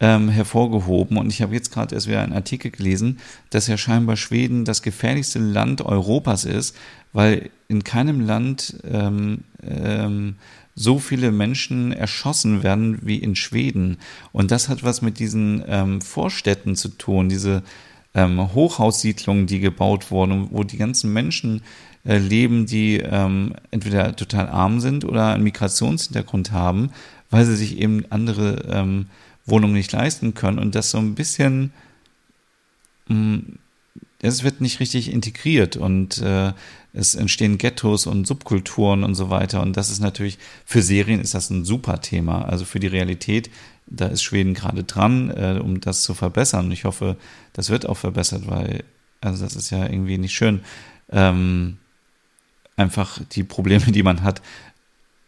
ähm, 0.01 0.29
hervorgehoben. 0.29 1.17
Und 1.17 1.31
ich 1.31 1.41
habe 1.41 1.53
jetzt 1.53 1.71
gerade 1.71 1.95
erst 1.95 2.07
wieder 2.07 2.21
einen 2.21 2.33
Artikel 2.33 2.71
gelesen, 2.71 3.19
dass 3.51 3.67
ja 3.67 3.77
scheinbar 3.77 4.17
Schweden 4.17 4.65
das 4.65 4.81
gefährlichste 4.81 5.39
Land 5.39 5.81
Europas 5.81 6.43
ist, 6.43 6.75
weil 7.13 7.51
in 7.67 7.83
keinem 7.83 8.19
Land 8.19 8.75
ähm, 8.83 9.43
ähm, 9.63 10.35
so 10.73 10.97
viele 10.97 11.31
Menschen 11.31 11.91
erschossen 11.91 12.63
werden 12.63 12.99
wie 13.03 13.17
in 13.17 13.35
Schweden. 13.35 13.97
Und 14.31 14.51
das 14.51 14.69
hat 14.69 14.83
was 14.83 15.01
mit 15.01 15.19
diesen 15.19 15.63
ähm, 15.67 16.01
Vorstädten 16.01 16.75
zu 16.75 16.89
tun, 16.89 17.29
diese 17.29 17.61
ähm, 18.13 18.53
Hochhaussiedlungen, 18.53 19.45
die 19.45 19.59
gebaut 19.59 20.09
wurden, 20.09 20.47
wo 20.51 20.63
die 20.63 20.77
ganzen 20.77 21.13
Menschen 21.13 21.61
äh, 22.05 22.17
leben, 22.17 22.65
die 22.65 22.97
ähm, 22.97 23.53
entweder 23.69 24.15
total 24.15 24.49
arm 24.49 24.79
sind 24.79 25.05
oder 25.05 25.33
einen 25.33 25.43
Migrationshintergrund 25.43 26.51
haben, 26.51 26.89
weil 27.29 27.45
sie 27.45 27.55
sich 27.55 27.77
eben 27.77 28.05
andere 28.09 28.65
ähm, 28.69 29.05
Wohnung 29.45 29.73
nicht 29.73 29.91
leisten 29.91 30.33
können 30.33 30.59
und 30.59 30.75
das 30.75 30.91
so 30.91 30.97
ein 30.97 31.15
bisschen, 31.15 31.73
mm, 33.07 33.39
es 34.21 34.43
wird 34.43 34.61
nicht 34.61 34.79
richtig 34.79 35.11
integriert 35.11 35.77
und 35.77 36.19
äh, 36.19 36.53
es 36.93 37.15
entstehen 37.15 37.57
Ghettos 37.57 38.05
und 38.05 38.27
Subkulturen 38.27 39.03
und 39.03 39.15
so 39.15 39.29
weiter 39.29 39.61
und 39.61 39.77
das 39.77 39.89
ist 39.89 39.99
natürlich, 39.99 40.37
für 40.65 40.81
Serien 40.81 41.19
ist 41.19 41.33
das 41.33 41.49
ein 41.49 41.65
super 41.65 42.01
Thema, 42.01 42.43
also 42.45 42.65
für 42.65 42.79
die 42.79 42.87
Realität, 42.87 43.49
da 43.91 44.07
ist 44.07 44.23
Schweden 44.23 44.53
gerade 44.53 44.83
dran, 44.83 45.29
äh, 45.31 45.59
um 45.61 45.81
das 45.81 46.03
zu 46.03 46.13
verbessern. 46.13 46.65
Und 46.65 46.71
ich 46.71 46.85
hoffe, 46.85 47.17
das 47.53 47.69
wird 47.69 47.87
auch 47.87 47.97
verbessert, 47.97 48.47
weil, 48.47 48.83
also 49.19 49.43
das 49.43 49.55
ist 49.55 49.69
ja 49.69 49.85
irgendwie 49.85 50.17
nicht 50.17 50.33
schön, 50.33 50.61
ähm, 51.09 51.77
einfach 52.77 53.19
die 53.31 53.43
Probleme, 53.43 53.85
die 53.91 54.03
man 54.03 54.23
hat, 54.23 54.41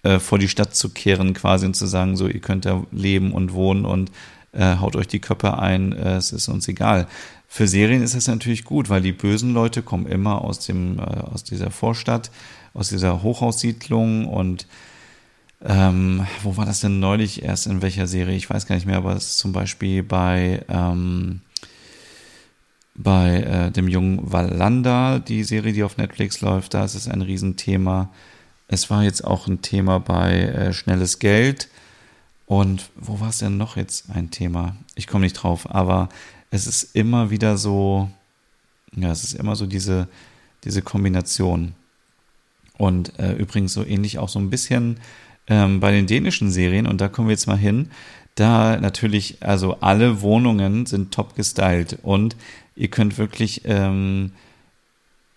äh, 0.03 0.19
vor 0.19 0.39
die 0.39 0.47
Stadt 0.47 0.75
zu 0.75 0.89
kehren, 0.89 1.33
quasi 1.33 1.65
und 1.65 1.75
zu 1.75 1.87
sagen, 1.87 2.15
so, 2.15 2.27
ihr 2.27 2.39
könnt 2.39 2.65
da 2.65 2.83
leben 2.91 3.31
und 3.31 3.53
wohnen 3.53 3.85
und 3.85 4.11
äh, 4.51 4.77
haut 4.77 4.95
euch 4.95 5.07
die 5.07 5.19
Köpfe 5.19 5.57
ein, 5.57 5.93
äh, 5.93 6.15
es 6.15 6.31
ist 6.31 6.47
uns 6.47 6.67
egal. 6.67 7.07
Für 7.47 7.67
Serien 7.67 8.01
ist 8.01 8.15
das 8.15 8.27
natürlich 8.27 8.63
gut, 8.63 8.89
weil 8.89 9.01
die 9.01 9.11
bösen 9.11 9.53
Leute 9.53 9.81
kommen 9.81 10.05
immer 10.05 10.41
aus 10.41 10.59
dem, 10.59 10.99
äh, 10.99 11.01
aus 11.01 11.43
dieser 11.43 11.71
Vorstadt, 11.71 12.31
aus 12.73 12.89
dieser 12.89 13.23
Hochhaussiedlung 13.23 14.27
und 14.27 14.67
ähm, 15.65 16.27
wo 16.41 16.57
war 16.57 16.65
das 16.65 16.81
denn 16.81 16.99
neulich 16.99 17.43
erst 17.43 17.67
in 17.67 17.81
welcher 17.81 18.05
Serie? 18.05 18.35
Ich 18.35 18.49
weiß 18.49 18.65
gar 18.65 18.75
nicht 18.75 18.85
mehr, 18.85 18.97
aber 18.97 19.15
es 19.15 19.27
ist 19.27 19.37
zum 19.37 19.53
Beispiel 19.53 20.03
bei 20.03 20.65
ähm, 20.67 21.39
bei 22.95 23.37
äh, 23.37 23.71
dem 23.71 23.87
jungen 23.87 24.31
Wallander, 24.31 25.19
die 25.19 25.43
Serie, 25.43 25.73
die 25.73 25.83
auf 25.83 25.97
Netflix 25.97 26.41
läuft, 26.41 26.73
da 26.73 26.85
ist 26.85 26.95
es 26.95 27.07
ein 27.07 27.21
Riesenthema. 27.21 28.09
Es 28.67 28.89
war 28.89 29.03
jetzt 29.03 29.23
auch 29.23 29.47
ein 29.47 29.61
Thema 29.61 29.99
bei 29.99 30.41
äh, 30.41 30.73
Schnelles 30.73 31.19
Geld. 31.19 31.69
Und 32.45 32.89
wo 32.95 33.19
war 33.19 33.29
es 33.29 33.39
denn 33.39 33.57
noch 33.57 33.77
jetzt 33.77 34.09
ein 34.09 34.31
Thema? 34.31 34.75
Ich 34.95 35.07
komme 35.07 35.23
nicht 35.23 35.33
drauf, 35.33 35.69
aber 35.73 36.09
es 36.51 36.67
ist 36.67 36.95
immer 36.95 37.29
wieder 37.29 37.57
so, 37.57 38.09
ja, 38.95 39.11
es 39.11 39.23
ist 39.23 39.33
immer 39.33 39.55
so 39.55 39.65
diese, 39.65 40.07
diese 40.63 40.81
Kombination. 40.81 41.73
Und 42.77 43.17
äh, 43.19 43.33
übrigens 43.33 43.73
so 43.73 43.85
ähnlich 43.85 44.19
auch 44.19 44.29
so 44.29 44.39
ein 44.39 44.49
bisschen 44.49 44.99
ähm, 45.47 45.79
bei 45.79 45.91
den 45.91 46.07
dänischen 46.07 46.51
Serien, 46.51 46.85
und 46.85 47.01
da 47.01 47.07
kommen 47.07 47.27
wir 47.27 47.33
jetzt 47.33 47.47
mal 47.47 47.57
hin, 47.57 47.89
da 48.35 48.77
natürlich, 48.77 49.37
also 49.41 49.79
alle 49.79 50.21
Wohnungen 50.21 50.85
sind 50.85 51.13
top 51.13 51.35
gestylt 51.35 51.99
und 52.01 52.35
ihr 52.75 52.87
könnt 52.89 53.17
wirklich 53.17 53.61
ähm, 53.65 54.31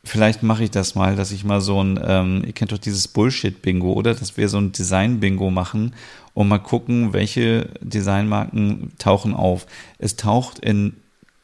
vielleicht 0.06 0.42
mache 0.42 0.64
ich 0.64 0.70
das 0.70 0.94
mal, 0.94 1.16
dass 1.16 1.32
ich 1.32 1.44
mal 1.44 1.60
so 1.60 1.82
ein, 1.82 2.00
ähm, 2.02 2.42
ihr 2.46 2.52
kennt 2.52 2.72
doch 2.72 2.78
dieses 2.78 3.08
Bullshit-Bingo, 3.08 3.92
oder? 3.92 4.14
Dass 4.14 4.36
wir 4.36 4.48
so 4.48 4.58
ein 4.58 4.72
Design-Bingo 4.72 5.50
machen 5.50 5.94
und 6.34 6.48
mal 6.48 6.58
gucken, 6.58 7.12
welche 7.12 7.70
Designmarken 7.80 8.92
tauchen 8.98 9.34
auf. 9.34 9.66
Es 9.98 10.16
taucht 10.16 10.58
in 10.58 10.94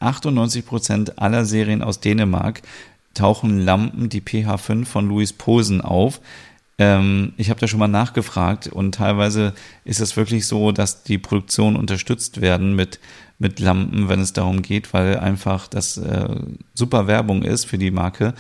98 0.01 0.67
Prozent 0.67 1.19
aller 1.19 1.45
Serien 1.45 1.83
aus 1.83 2.01
Dänemark 2.01 2.63
tauchen 3.15 3.61
Lampen, 3.61 4.09
die 4.09 4.23
PH5 4.23 4.85
von 4.85 5.09
Louis 5.09 5.33
Posen 5.33 5.81
auf. 5.81 6.21
Ähm, 6.79 7.35
ich 7.37 7.51
habe 7.51 7.61
da 7.61 7.69
schon 7.69 7.79
mal 7.79 7.89
nachgefragt 7.89 8.69
und 8.69 8.95
teilweise 8.95 9.53
ist 9.85 10.01
es 10.01 10.17
wirklich 10.17 10.47
so, 10.47 10.73
dass 10.73 11.03
die 11.03 11.19
Produktionen 11.19 11.77
unterstützt 11.77 12.41
werden 12.41 12.75
mit 12.75 12.99
mit 13.43 13.59
Lampen, 13.59 14.09
wenn 14.09 14.21
es 14.21 14.33
darum 14.33 14.63
geht, 14.63 14.95
weil 14.95 15.19
einfach 15.19 15.67
das 15.67 15.99
äh, 15.99 16.29
super 16.75 17.09
Werbung 17.09 17.43
ist 17.43 17.65
für 17.65 17.77
die 17.77 17.91
Marke. 17.91 18.35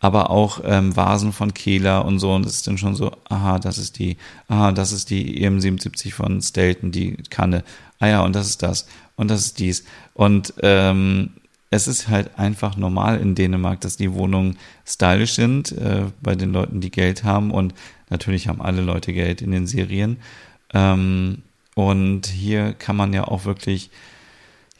Aber 0.00 0.30
auch 0.30 0.60
ähm, 0.64 0.96
Vasen 0.96 1.32
von 1.32 1.52
Kehler 1.52 2.06
und 2.06 2.18
so. 2.18 2.34
Und 2.34 2.46
es 2.46 2.54
ist 2.54 2.66
dann 2.66 2.78
schon 2.78 2.94
so, 2.94 3.12
aha, 3.28 3.58
das 3.58 3.76
ist 3.76 3.98
die, 3.98 4.16
aha, 4.48 4.72
das 4.72 4.92
ist 4.92 5.10
die 5.10 5.46
EM77 5.46 6.12
von 6.12 6.40
Stelton, 6.40 6.90
die 6.90 7.16
Kanne. 7.28 7.64
Ah 7.98 8.08
ja, 8.08 8.22
und 8.22 8.34
das 8.34 8.46
ist 8.46 8.62
das. 8.62 8.88
Und 9.16 9.30
das 9.30 9.42
ist 9.42 9.58
dies. 9.58 9.84
Und 10.14 10.54
ähm, 10.62 11.30
es 11.70 11.86
ist 11.86 12.08
halt 12.08 12.38
einfach 12.38 12.76
normal 12.76 13.20
in 13.20 13.34
Dänemark, 13.34 13.82
dass 13.82 13.98
die 13.98 14.14
Wohnungen 14.14 14.56
stylisch 14.86 15.34
sind 15.34 15.72
äh, 15.72 16.04
bei 16.22 16.34
den 16.34 16.52
Leuten, 16.52 16.80
die 16.80 16.90
Geld 16.90 17.24
haben. 17.24 17.50
Und 17.50 17.74
natürlich 18.08 18.48
haben 18.48 18.62
alle 18.62 18.80
Leute 18.80 19.12
Geld 19.12 19.42
in 19.42 19.50
den 19.50 19.66
Serien. 19.66 20.16
Ähm, 20.72 21.42
und 21.74 22.26
hier 22.26 22.72
kann 22.72 22.96
man 22.96 23.12
ja 23.12 23.28
auch 23.28 23.44
wirklich 23.44 23.90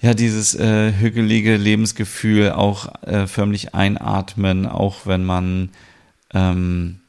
ja, 0.00 0.14
dieses 0.14 0.54
äh, 0.54 0.92
hügelige 0.92 1.56
Lebensgefühl 1.56 2.52
auch 2.52 3.02
äh, 3.02 3.26
förmlich 3.26 3.74
einatmen, 3.74 4.66
auch 4.66 5.06
wenn 5.06 5.24
man 5.24 5.70
ähm, 6.34 7.00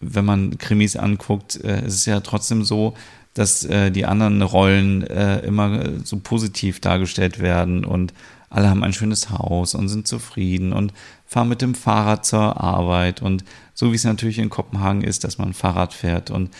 wenn 0.00 0.24
man 0.24 0.58
Krimis 0.58 0.96
anguckt, 0.96 1.62
äh, 1.62 1.84
ist 1.86 1.94
es 1.94 2.06
ja 2.06 2.20
trotzdem 2.20 2.64
so, 2.64 2.94
dass 3.34 3.64
äh, 3.64 3.90
die 3.90 4.06
anderen 4.06 4.42
Rollen 4.42 5.06
äh, 5.06 5.40
immer 5.40 6.04
so 6.04 6.18
positiv 6.18 6.80
dargestellt 6.80 7.38
werden 7.38 7.84
und 7.84 8.12
alle 8.48 8.68
haben 8.68 8.82
ein 8.82 8.92
schönes 8.92 9.30
Haus 9.30 9.74
und 9.74 9.88
sind 9.88 10.08
zufrieden 10.08 10.72
und 10.72 10.92
fahren 11.26 11.48
mit 11.48 11.62
dem 11.62 11.76
Fahrrad 11.76 12.26
zur 12.26 12.60
Arbeit 12.60 13.22
und 13.22 13.44
so 13.74 13.92
wie 13.92 13.96
es 13.96 14.04
natürlich 14.04 14.38
in 14.38 14.50
Kopenhagen 14.50 15.02
ist, 15.02 15.22
dass 15.22 15.38
man 15.38 15.54
Fahrrad 15.54 15.94
fährt 15.94 16.30
und 16.30 16.50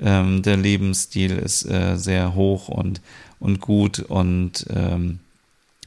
ähm, 0.00 0.42
der 0.42 0.56
Lebensstil 0.56 1.32
ist 1.32 1.64
äh, 1.64 1.96
sehr 1.96 2.34
hoch 2.34 2.68
und, 2.68 3.00
und 3.40 3.60
gut 3.60 4.00
und 4.00 4.66
ähm, 4.70 5.18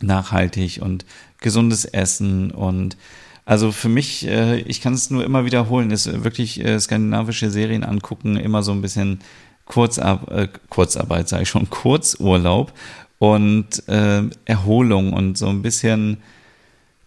nachhaltig 0.01 0.79
und 0.81 1.05
gesundes 1.39 1.85
Essen 1.85 2.51
und 2.51 2.97
also 3.45 3.71
für 3.71 3.89
mich, 3.89 4.27
äh, 4.27 4.59
ich 4.61 4.81
kann 4.81 4.93
es 4.93 5.09
nur 5.09 5.25
immer 5.25 5.45
wiederholen, 5.45 5.91
ist 5.91 6.23
wirklich 6.23 6.63
äh, 6.63 6.79
skandinavische 6.79 7.49
Serien 7.49 7.83
angucken, 7.83 8.37
immer 8.37 8.63
so 8.63 8.71
ein 8.71 8.81
bisschen 8.81 9.19
Kurzar 9.65 10.31
äh, 10.31 10.47
Kurzarbeit, 10.69 11.27
sage 11.27 11.43
ich 11.43 11.49
schon, 11.49 11.69
Kurzurlaub 11.69 12.71
und 13.19 13.87
äh, 13.87 14.23
Erholung 14.45 15.13
und 15.13 15.37
so 15.37 15.47
ein 15.47 15.61
bisschen 15.61 16.17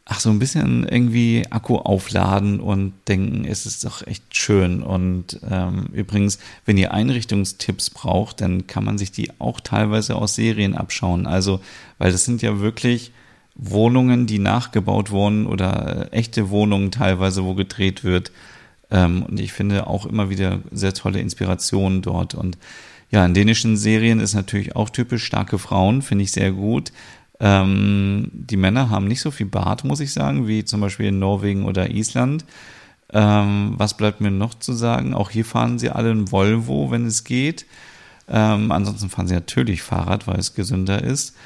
ach, 0.07 0.21
so 0.21 0.31
ein 0.31 0.38
bisschen 0.38 0.87
irgendwie 0.87 1.45
Akku 1.51 1.77
aufladen 1.77 2.61
und 2.61 2.93
denken, 3.09 3.47
es 3.47 3.64
ist 3.64 3.85
doch 3.85 4.07
echt 4.07 4.37
schön. 4.37 4.83
Und 4.83 5.40
ähm, 5.51 5.87
übrigens, 5.93 6.38
wenn 6.67 6.77
ihr 6.77 6.93
Einrichtungstipps 6.93 7.90
braucht, 7.90 8.40
dann 8.40 8.67
kann 8.67 8.85
man 8.85 8.99
sich 8.99 9.12
die 9.12 9.31
auch 9.38 9.61
teilweise 9.61 10.17
aus 10.17 10.35
Serien 10.35 10.75
abschauen. 10.75 11.27
Also, 11.27 11.61
weil 11.99 12.12
das 12.12 12.25
sind 12.25 12.43
ja 12.43 12.61
wirklich 12.61 13.12
Wohnungen, 13.55 14.27
die 14.27 14.38
nachgebaut 14.38 15.11
wurden 15.11 15.47
oder 15.47 16.12
äh, 16.12 16.17
echte 16.17 16.51
Wohnungen 16.51 16.90
teilweise, 16.90 17.45
wo 17.45 17.55
gedreht 17.55 18.05
wird. 18.05 18.31
Ähm, 18.90 19.23
und 19.23 19.40
ich 19.40 19.53
finde 19.53 19.87
auch 19.87 20.05
immer 20.05 20.29
wieder 20.29 20.61
sehr 20.71 20.93
tolle 20.93 21.21
Inspirationen 21.21 22.03
dort. 22.03 22.35
Und 22.35 22.59
ja, 23.11 23.25
in 23.25 23.33
dänischen 23.33 23.77
Serien 23.79 24.21
ist 24.21 24.35
natürlich 24.35 24.77
auch 24.77 24.90
typisch 24.90 25.25
starke 25.25 25.59
Frauen, 25.59 26.03
finde 26.03 26.25
ich 26.25 26.33
sehr 26.33 26.53
gut. 26.53 26.93
Ähm, 27.45 28.31
die 28.33 28.57
Männer 28.57 28.89
haben 28.89 29.07
nicht 29.07 29.21
so 29.21 29.31
viel 29.31 29.45
Bart, 29.45 29.85
muss 29.85 30.01
ich 30.01 30.15
sagen, 30.15 30.49
wie 30.49 30.65
zum 30.65 30.81
Beispiel 30.81 31.09
in 31.09 31.19
Norwegen 31.19 31.67
oder 31.67 31.91
Island. 31.91 32.47
Ähm, 33.13 33.75
was 33.77 33.99
bleibt 33.99 34.23
mir 34.23 34.31
noch 34.31 34.55
zu 34.55 34.73
sagen? 34.73 35.13
Auch 35.13 35.29
hier 35.29 35.45
fahren 35.45 35.79
sie 35.79 35.91
alle 35.91 36.11
ein 36.11 36.33
Volvo, 36.33 36.91
wenn 36.91 37.05
es 37.05 37.23
geht. 37.23 37.67
Ähm, 38.29 38.73
ansonsten 38.73 39.11
fahren 39.11 39.29
sie 39.29 39.35
natürlich 39.35 39.83
Fahrrad, 39.83 40.27
weil 40.27 40.39
es 40.39 40.55
gesünder 40.55 41.05
ist. 41.05 41.37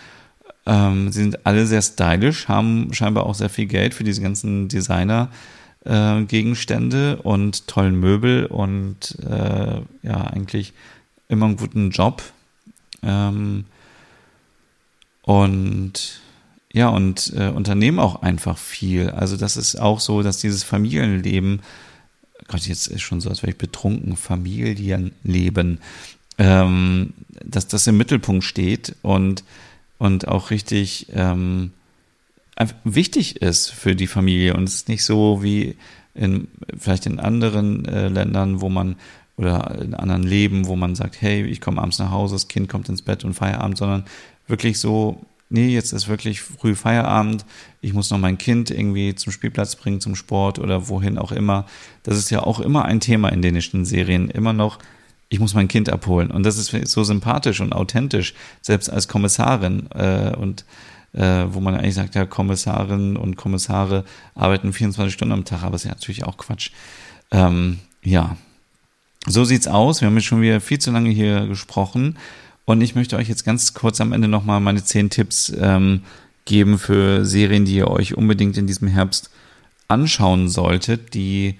Ähm, 0.66 1.10
sie 1.10 1.22
sind 1.22 1.44
alle 1.44 1.66
sehr 1.66 1.82
stylisch, 1.82 2.46
haben 2.46 2.94
scheinbar 2.94 3.26
auch 3.26 3.34
sehr 3.34 3.50
viel 3.50 3.66
Geld 3.66 3.92
für 3.92 4.04
diese 4.04 4.22
ganzen 4.22 4.68
Designer-Gegenstände 4.68 7.18
äh, 7.18 7.22
und 7.26 7.66
tollen 7.66 7.98
Möbel 7.98 8.46
und 8.46 9.18
äh, 9.28 9.80
ja, 10.04 10.28
eigentlich 10.28 10.74
immer 11.28 11.46
einen 11.46 11.56
guten 11.56 11.90
Job. 11.90 12.22
Ähm, 13.02 13.64
und 15.28 16.22
ja, 16.72 16.88
und 16.88 17.34
äh, 17.36 17.48
unternehmen 17.48 17.98
auch 17.98 18.22
einfach 18.22 18.56
viel. 18.56 19.10
Also 19.10 19.36
das 19.36 19.58
ist 19.58 19.76
auch 19.76 20.00
so, 20.00 20.22
dass 20.22 20.38
dieses 20.38 20.62
Familienleben, 20.62 21.60
Gott, 22.46 22.62
jetzt 22.62 22.86
ist 22.86 23.02
schon 23.02 23.20
so, 23.20 23.28
als 23.28 23.42
wäre 23.42 23.52
ich 23.52 23.58
betrunken, 23.58 24.16
Familienleben, 24.16 25.80
ähm, 26.38 27.12
dass 27.44 27.68
das 27.68 27.86
im 27.86 27.98
Mittelpunkt 27.98 28.42
steht 28.42 28.96
und, 29.02 29.44
und 29.98 30.28
auch 30.28 30.50
richtig 30.50 31.08
ähm, 31.12 31.72
wichtig 32.84 33.42
ist 33.42 33.68
für 33.68 33.94
die 33.94 34.06
Familie. 34.06 34.54
Und 34.54 34.64
es 34.64 34.76
ist 34.76 34.88
nicht 34.88 35.04
so 35.04 35.42
wie 35.42 35.76
in 36.14 36.48
vielleicht 36.78 37.04
in 37.04 37.20
anderen 37.20 37.84
äh, 37.84 38.08
Ländern, 38.08 38.62
wo 38.62 38.70
man 38.70 38.96
oder 39.36 39.78
in 39.78 39.94
anderen 39.94 40.22
Leben, 40.22 40.66
wo 40.68 40.74
man 40.74 40.94
sagt, 40.94 41.20
hey, 41.20 41.44
ich 41.44 41.60
komme 41.60 41.82
abends 41.82 41.98
nach 41.98 42.10
Hause, 42.10 42.34
das 42.34 42.48
Kind 42.48 42.70
kommt 42.70 42.88
ins 42.88 43.02
Bett 43.02 43.24
und 43.24 43.34
Feierabend, 43.34 43.76
sondern 43.76 44.04
wirklich 44.48 44.80
so, 44.80 45.24
nee, 45.50 45.68
jetzt 45.68 45.92
ist 45.92 46.08
wirklich 46.08 46.40
früh 46.40 46.74
Feierabend, 46.74 47.44
ich 47.80 47.92
muss 47.92 48.10
noch 48.10 48.18
mein 48.18 48.38
Kind 48.38 48.70
irgendwie 48.70 49.14
zum 49.14 49.32
Spielplatz 49.32 49.76
bringen, 49.76 50.00
zum 50.00 50.14
Sport 50.14 50.58
oder 50.58 50.88
wohin 50.88 51.18
auch 51.18 51.32
immer. 51.32 51.66
Das 52.02 52.18
ist 52.18 52.30
ja 52.30 52.42
auch 52.42 52.60
immer 52.60 52.84
ein 52.84 53.00
Thema 53.00 53.28
in 53.30 53.42
dänischen 53.42 53.84
Serien, 53.84 54.30
immer 54.30 54.52
noch, 54.52 54.78
ich 55.28 55.40
muss 55.40 55.54
mein 55.54 55.68
Kind 55.68 55.90
abholen. 55.90 56.30
Und 56.30 56.44
das 56.44 56.56
ist 56.56 56.88
so 56.88 57.04
sympathisch 57.04 57.60
und 57.60 57.72
authentisch, 57.72 58.34
selbst 58.62 58.90
als 58.90 59.08
Kommissarin 59.08 59.88
äh, 59.94 60.34
und 60.34 60.64
äh, 61.12 61.46
wo 61.50 61.60
man 61.60 61.74
eigentlich 61.74 61.94
sagt, 61.94 62.14
ja, 62.14 62.26
Kommissarinnen 62.26 63.16
und 63.16 63.36
Kommissare 63.36 64.04
arbeiten 64.34 64.72
24 64.72 65.12
Stunden 65.12 65.32
am 65.32 65.44
Tag, 65.44 65.62
aber 65.62 65.76
ist 65.76 65.84
ja 65.84 65.90
natürlich 65.90 66.24
auch 66.24 66.36
Quatsch. 66.36 66.70
Ähm, 67.30 67.78
ja, 68.02 68.36
so 69.26 69.44
sieht's 69.44 69.66
aus. 69.66 70.00
Wir 70.00 70.06
haben 70.06 70.16
jetzt 70.16 70.26
schon 70.26 70.40
wieder 70.40 70.60
viel 70.60 70.78
zu 70.78 70.90
lange 70.90 71.10
hier 71.10 71.46
gesprochen. 71.46 72.16
Und 72.68 72.82
ich 72.82 72.94
möchte 72.94 73.16
euch 73.16 73.30
jetzt 73.30 73.46
ganz 73.46 73.72
kurz 73.72 73.98
am 73.98 74.12
Ende 74.12 74.28
nochmal 74.28 74.60
meine 74.60 74.84
zehn 74.84 75.08
Tipps 75.08 75.50
ähm, 75.58 76.02
geben 76.44 76.78
für 76.78 77.24
Serien, 77.24 77.64
die 77.64 77.76
ihr 77.76 77.88
euch 77.88 78.14
unbedingt 78.14 78.58
in 78.58 78.66
diesem 78.66 78.88
Herbst 78.88 79.30
anschauen 79.88 80.50
solltet, 80.50 81.14
die 81.14 81.54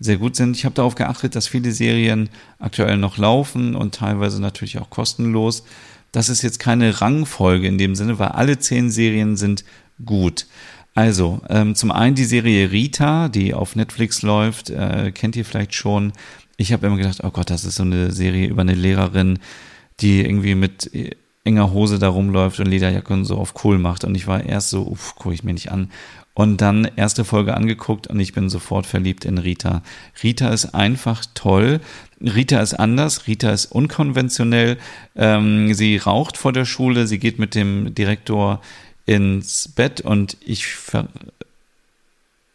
sehr 0.00 0.16
gut 0.16 0.36
sind. 0.36 0.56
Ich 0.56 0.64
habe 0.64 0.74
darauf 0.74 0.94
geachtet, 0.94 1.36
dass 1.36 1.48
viele 1.48 1.70
Serien 1.70 2.30
aktuell 2.58 2.96
noch 2.96 3.18
laufen 3.18 3.74
und 3.74 3.94
teilweise 3.94 4.40
natürlich 4.40 4.78
auch 4.78 4.88
kostenlos. 4.88 5.64
Das 6.12 6.30
ist 6.30 6.40
jetzt 6.40 6.60
keine 6.60 7.02
Rangfolge 7.02 7.68
in 7.68 7.76
dem 7.76 7.94
Sinne, 7.94 8.18
weil 8.18 8.28
alle 8.28 8.58
zehn 8.58 8.90
Serien 8.90 9.36
sind 9.36 9.66
gut. 10.06 10.46
Also, 10.94 11.42
ähm, 11.50 11.74
zum 11.74 11.90
einen 11.90 12.14
die 12.14 12.24
Serie 12.24 12.70
Rita, 12.72 13.28
die 13.28 13.52
auf 13.52 13.76
Netflix 13.76 14.22
läuft, 14.22 14.70
äh, 14.70 15.12
kennt 15.12 15.36
ihr 15.36 15.44
vielleicht 15.44 15.74
schon. 15.74 16.14
Ich 16.56 16.72
habe 16.72 16.86
immer 16.86 16.96
gedacht, 16.96 17.20
oh 17.22 17.30
Gott, 17.32 17.50
das 17.50 17.66
ist 17.66 17.74
so 17.74 17.82
eine 17.82 18.12
Serie 18.12 18.46
über 18.46 18.62
eine 18.62 18.74
Lehrerin, 18.74 19.40
die 20.00 20.20
irgendwie 20.20 20.54
mit 20.54 20.90
enger 21.44 21.72
Hose 21.72 21.98
da 21.98 22.08
rumläuft 22.08 22.58
und 22.58 22.66
Lederjacke 22.66 23.12
und 23.12 23.24
so 23.24 23.36
auf 23.36 23.64
cool 23.64 23.78
macht. 23.78 24.04
Und 24.04 24.14
ich 24.14 24.26
war 24.26 24.44
erst 24.44 24.70
so, 24.70 24.86
uff, 24.86 25.14
gucke 25.14 25.34
ich 25.34 25.44
mir 25.44 25.52
nicht 25.52 25.70
an. 25.70 25.90
Und 26.32 26.60
dann 26.60 26.88
erste 26.96 27.24
Folge 27.24 27.54
angeguckt 27.54 28.08
und 28.08 28.18
ich 28.18 28.32
bin 28.32 28.48
sofort 28.48 28.86
verliebt 28.86 29.24
in 29.24 29.38
Rita. 29.38 29.82
Rita 30.22 30.48
ist 30.48 30.74
einfach 30.74 31.24
toll. 31.34 31.80
Rita 32.20 32.60
ist 32.60 32.74
anders, 32.74 33.28
Rita 33.28 33.50
ist 33.50 33.66
unkonventionell. 33.66 34.78
Ähm, 35.14 35.74
sie 35.74 35.96
raucht 35.96 36.36
vor 36.36 36.52
der 36.52 36.64
Schule, 36.64 37.06
sie 37.06 37.20
geht 37.20 37.38
mit 37.38 37.54
dem 37.54 37.94
Direktor 37.94 38.60
ins 39.06 39.68
Bett 39.68 40.00
und 40.00 40.36
ich 40.40 40.66
ver 40.66 41.08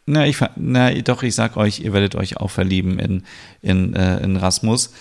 na, 0.06 0.26
ich 0.26 0.38
na, 0.56 0.92
doch, 0.92 1.22
ich 1.22 1.36
sag 1.36 1.56
euch, 1.56 1.80
ihr 1.80 1.92
werdet 1.92 2.16
euch 2.16 2.36
auch 2.36 2.50
verlieben 2.50 2.98
in, 2.98 3.22
in, 3.62 3.94
äh, 3.94 4.18
in 4.24 4.36
Rasmus. 4.36 4.92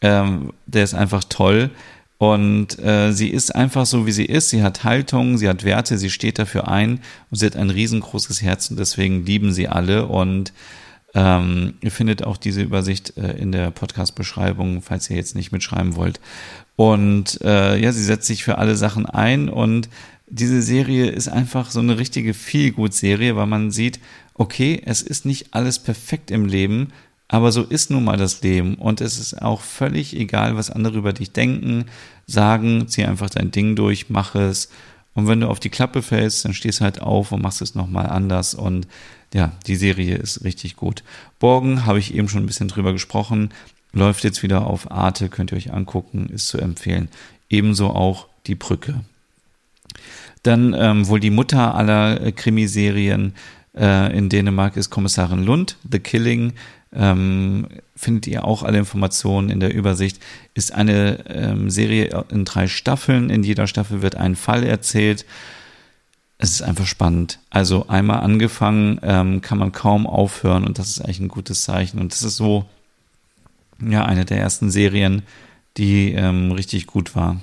Ähm, 0.00 0.52
der 0.66 0.84
ist 0.84 0.94
einfach 0.94 1.24
toll. 1.24 1.70
Und 2.18 2.80
äh, 2.80 3.12
sie 3.12 3.28
ist 3.28 3.54
einfach 3.54 3.86
so, 3.86 4.06
wie 4.06 4.12
sie 4.12 4.24
ist. 4.24 4.50
Sie 4.50 4.62
hat 4.62 4.82
Haltung, 4.82 5.38
sie 5.38 5.48
hat 5.48 5.62
Werte, 5.62 5.98
sie 5.98 6.10
steht 6.10 6.38
dafür 6.38 6.66
ein 6.68 7.00
und 7.30 7.38
sie 7.38 7.46
hat 7.46 7.56
ein 7.56 7.70
riesengroßes 7.70 8.42
Herz 8.42 8.70
und 8.70 8.78
deswegen 8.78 9.24
lieben 9.24 9.52
sie 9.52 9.68
alle. 9.68 10.06
Und 10.06 10.52
ähm, 11.14 11.74
ihr 11.80 11.92
findet 11.92 12.24
auch 12.24 12.36
diese 12.36 12.62
Übersicht 12.62 13.16
äh, 13.16 13.32
in 13.32 13.52
der 13.52 13.70
Podcast-Beschreibung, 13.70 14.82
falls 14.82 15.08
ihr 15.10 15.16
jetzt 15.16 15.36
nicht 15.36 15.52
mitschreiben 15.52 15.94
wollt. 15.94 16.20
Und 16.74 17.40
äh, 17.42 17.76
ja, 17.76 17.92
sie 17.92 18.04
setzt 18.04 18.26
sich 18.26 18.42
für 18.42 18.58
alle 18.58 18.76
Sachen 18.76 19.06
ein 19.06 19.48
und 19.48 19.88
diese 20.30 20.60
Serie 20.60 21.06
ist 21.06 21.28
einfach 21.28 21.70
so 21.70 21.80
eine 21.80 21.98
richtige 21.98 22.34
Feelgood-Serie, 22.34 23.36
weil 23.36 23.46
man 23.46 23.70
sieht, 23.70 23.98
okay, 24.34 24.82
es 24.84 25.02
ist 25.02 25.24
nicht 25.24 25.54
alles 25.54 25.78
perfekt 25.78 26.30
im 26.30 26.46
Leben, 26.46 26.92
aber 27.28 27.52
so 27.52 27.62
ist 27.62 27.90
nun 27.90 28.04
mal 28.04 28.16
das 28.16 28.42
Leben 28.42 28.74
und 28.76 29.02
es 29.02 29.18
ist 29.18 29.40
auch 29.42 29.60
völlig 29.60 30.16
egal, 30.16 30.56
was 30.56 30.70
andere 30.70 30.96
über 30.96 31.12
dich 31.12 31.30
denken, 31.30 31.84
sagen, 32.26 32.88
zieh 32.88 33.04
einfach 33.04 33.28
dein 33.28 33.50
Ding 33.50 33.76
durch, 33.76 34.08
mach 34.08 34.34
es. 34.34 34.70
Und 35.14 35.26
wenn 35.26 35.40
du 35.40 35.48
auf 35.48 35.60
die 35.60 35.68
Klappe 35.68 36.00
fällst, 36.00 36.44
dann 36.44 36.54
stehst 36.54 36.80
du 36.80 36.84
halt 36.84 37.02
auf 37.02 37.32
und 37.32 37.42
machst 37.42 37.60
es 37.60 37.74
nochmal 37.74 38.06
anders. 38.06 38.54
Und 38.54 38.86
ja, 39.34 39.52
die 39.66 39.76
Serie 39.76 40.16
ist 40.16 40.44
richtig 40.44 40.76
gut. 40.76 41.02
Borgen 41.38 41.84
habe 41.84 41.98
ich 41.98 42.14
eben 42.14 42.28
schon 42.28 42.44
ein 42.44 42.46
bisschen 42.46 42.68
drüber 42.68 42.92
gesprochen. 42.92 43.50
Läuft 43.92 44.24
jetzt 44.24 44.42
wieder 44.42 44.66
auf 44.66 44.90
Arte, 44.90 45.28
könnt 45.28 45.52
ihr 45.52 45.56
euch 45.58 45.72
angucken, 45.72 46.30
ist 46.32 46.48
zu 46.48 46.58
empfehlen. 46.58 47.08
Ebenso 47.50 47.88
auch 47.88 48.28
die 48.46 48.54
Brücke. 48.54 49.00
Dann 50.44 50.74
ähm, 50.78 51.08
wohl 51.08 51.20
die 51.20 51.30
Mutter 51.30 51.74
aller 51.74 52.20
äh, 52.20 52.32
Krimiserien 52.32 53.34
äh, 53.76 54.16
in 54.16 54.28
Dänemark 54.28 54.76
ist 54.76 54.90
Kommissarin 54.90 55.42
Lund, 55.42 55.76
The 55.90 55.98
Killing 55.98 56.52
ähm, 56.92 57.66
findet 57.94 58.26
ihr 58.26 58.44
auch 58.44 58.62
alle 58.62 58.78
Informationen 58.78 59.50
in 59.50 59.60
der 59.60 59.74
Übersicht. 59.74 60.20
Ist 60.54 60.72
eine 60.72 61.24
ähm, 61.28 61.70
Serie 61.70 62.24
in 62.30 62.44
drei 62.44 62.66
Staffeln. 62.66 63.30
In 63.30 63.42
jeder 63.42 63.66
Staffel 63.66 64.02
wird 64.02 64.16
ein 64.16 64.36
Fall 64.36 64.64
erzählt. 64.64 65.26
Es 66.38 66.50
ist 66.52 66.62
einfach 66.62 66.86
spannend. 66.86 67.40
Also 67.50 67.88
einmal 67.88 68.20
angefangen, 68.20 69.00
ähm, 69.02 69.40
kann 69.40 69.58
man 69.58 69.72
kaum 69.72 70.06
aufhören 70.06 70.64
und 70.64 70.78
das 70.78 70.88
ist 70.88 71.00
eigentlich 71.00 71.20
ein 71.20 71.28
gutes 71.28 71.64
Zeichen. 71.64 71.98
Und 71.98 72.12
das 72.12 72.22
ist 72.22 72.36
so, 72.36 72.64
ja, 73.84 74.04
eine 74.04 74.24
der 74.24 74.38
ersten 74.38 74.70
Serien, 74.70 75.22
die 75.76 76.12
ähm, 76.12 76.52
richtig 76.52 76.86
gut 76.86 77.16
war. 77.16 77.40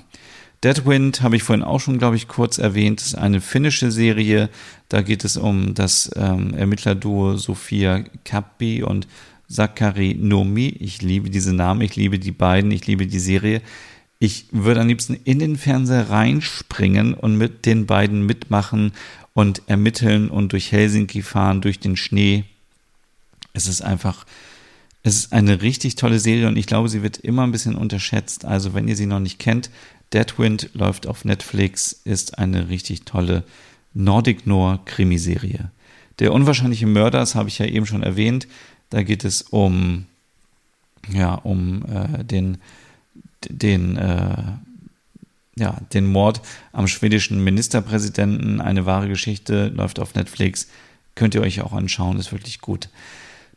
Deadwind 0.64 1.20
habe 1.20 1.36
ich 1.36 1.42
vorhin 1.42 1.62
auch 1.62 1.80
schon, 1.80 1.98
glaube 1.98 2.16
ich, 2.16 2.28
kurz 2.28 2.58
erwähnt. 2.58 3.00
Das 3.00 3.08
ist 3.08 3.14
eine 3.14 3.40
finnische 3.40 3.90
Serie. 3.90 4.48
Da 4.88 5.02
geht 5.02 5.24
es 5.24 5.36
um 5.36 5.74
das 5.74 6.10
ähm, 6.16 6.54
Ermittlerduo 6.54 7.36
Sophia 7.36 8.04
Kappi 8.24 8.82
und 8.82 9.06
Sakari 9.48 10.16
Nomi. 10.18 10.68
Ich 10.80 11.02
liebe 11.02 11.30
diese 11.30 11.52
Namen, 11.52 11.82
ich 11.82 11.96
liebe 11.96 12.18
die 12.18 12.32
beiden, 12.32 12.70
ich 12.70 12.86
liebe 12.86 13.06
die 13.06 13.18
Serie. 13.18 13.62
Ich 14.18 14.46
würde 14.50 14.80
am 14.80 14.88
liebsten 14.88 15.18
in 15.24 15.38
den 15.38 15.56
Fernseher 15.56 16.10
reinspringen 16.10 17.14
und 17.14 17.36
mit 17.36 17.66
den 17.66 17.86
beiden 17.86 18.24
mitmachen 18.24 18.92
und 19.34 19.62
ermitteln 19.66 20.30
und 20.30 20.52
durch 20.52 20.72
Helsinki 20.72 21.22
fahren, 21.22 21.60
durch 21.60 21.78
den 21.78 21.96
Schnee. 21.96 22.44
Es 23.52 23.68
ist 23.68 23.82
einfach, 23.82 24.24
es 25.02 25.16
ist 25.16 25.32
eine 25.32 25.60
richtig 25.60 25.96
tolle 25.96 26.18
Serie 26.18 26.48
und 26.48 26.56
ich 26.56 26.66
glaube, 26.66 26.88
sie 26.88 27.02
wird 27.02 27.18
immer 27.18 27.42
ein 27.42 27.52
bisschen 27.52 27.74
unterschätzt. 27.74 28.46
Also 28.46 28.72
wenn 28.72 28.88
ihr 28.88 28.96
sie 28.96 29.06
noch 29.06 29.20
nicht 29.20 29.38
kennt, 29.38 29.70
Deadwind 30.12 30.70
läuft 30.72 31.06
auf 31.06 31.24
Netflix, 31.24 31.92
ist 32.04 32.38
eine 32.38 32.68
richtig 32.70 33.04
tolle 33.04 33.44
Nordic 33.92 34.46
Noir 34.46 34.80
Krimiserie. 34.84 35.70
Der 36.18 36.32
unwahrscheinliche 36.32 36.86
Mörder, 36.86 37.18
das 37.18 37.34
habe 37.34 37.50
ich 37.50 37.58
ja 37.58 37.66
eben 37.66 37.84
schon 37.84 38.02
erwähnt, 38.02 38.46
da 38.90 39.02
geht 39.02 39.24
es 39.24 39.42
um, 39.42 40.06
ja, 41.12 41.34
um 41.34 41.84
äh, 41.84 42.24
den 42.24 42.58
den, 43.48 43.96
äh, 43.96 44.42
ja, 45.58 45.78
den 45.92 46.06
Mord 46.06 46.40
am 46.72 46.86
schwedischen 46.88 47.42
Ministerpräsidenten. 47.42 48.60
Eine 48.60 48.86
wahre 48.86 49.08
Geschichte 49.08 49.68
läuft 49.68 49.98
auf 49.98 50.14
Netflix. 50.14 50.68
Könnt 51.14 51.34
ihr 51.34 51.42
euch 51.42 51.60
auch 51.62 51.72
anschauen, 51.72 52.18
ist 52.18 52.32
wirklich 52.32 52.60
gut. 52.60 52.88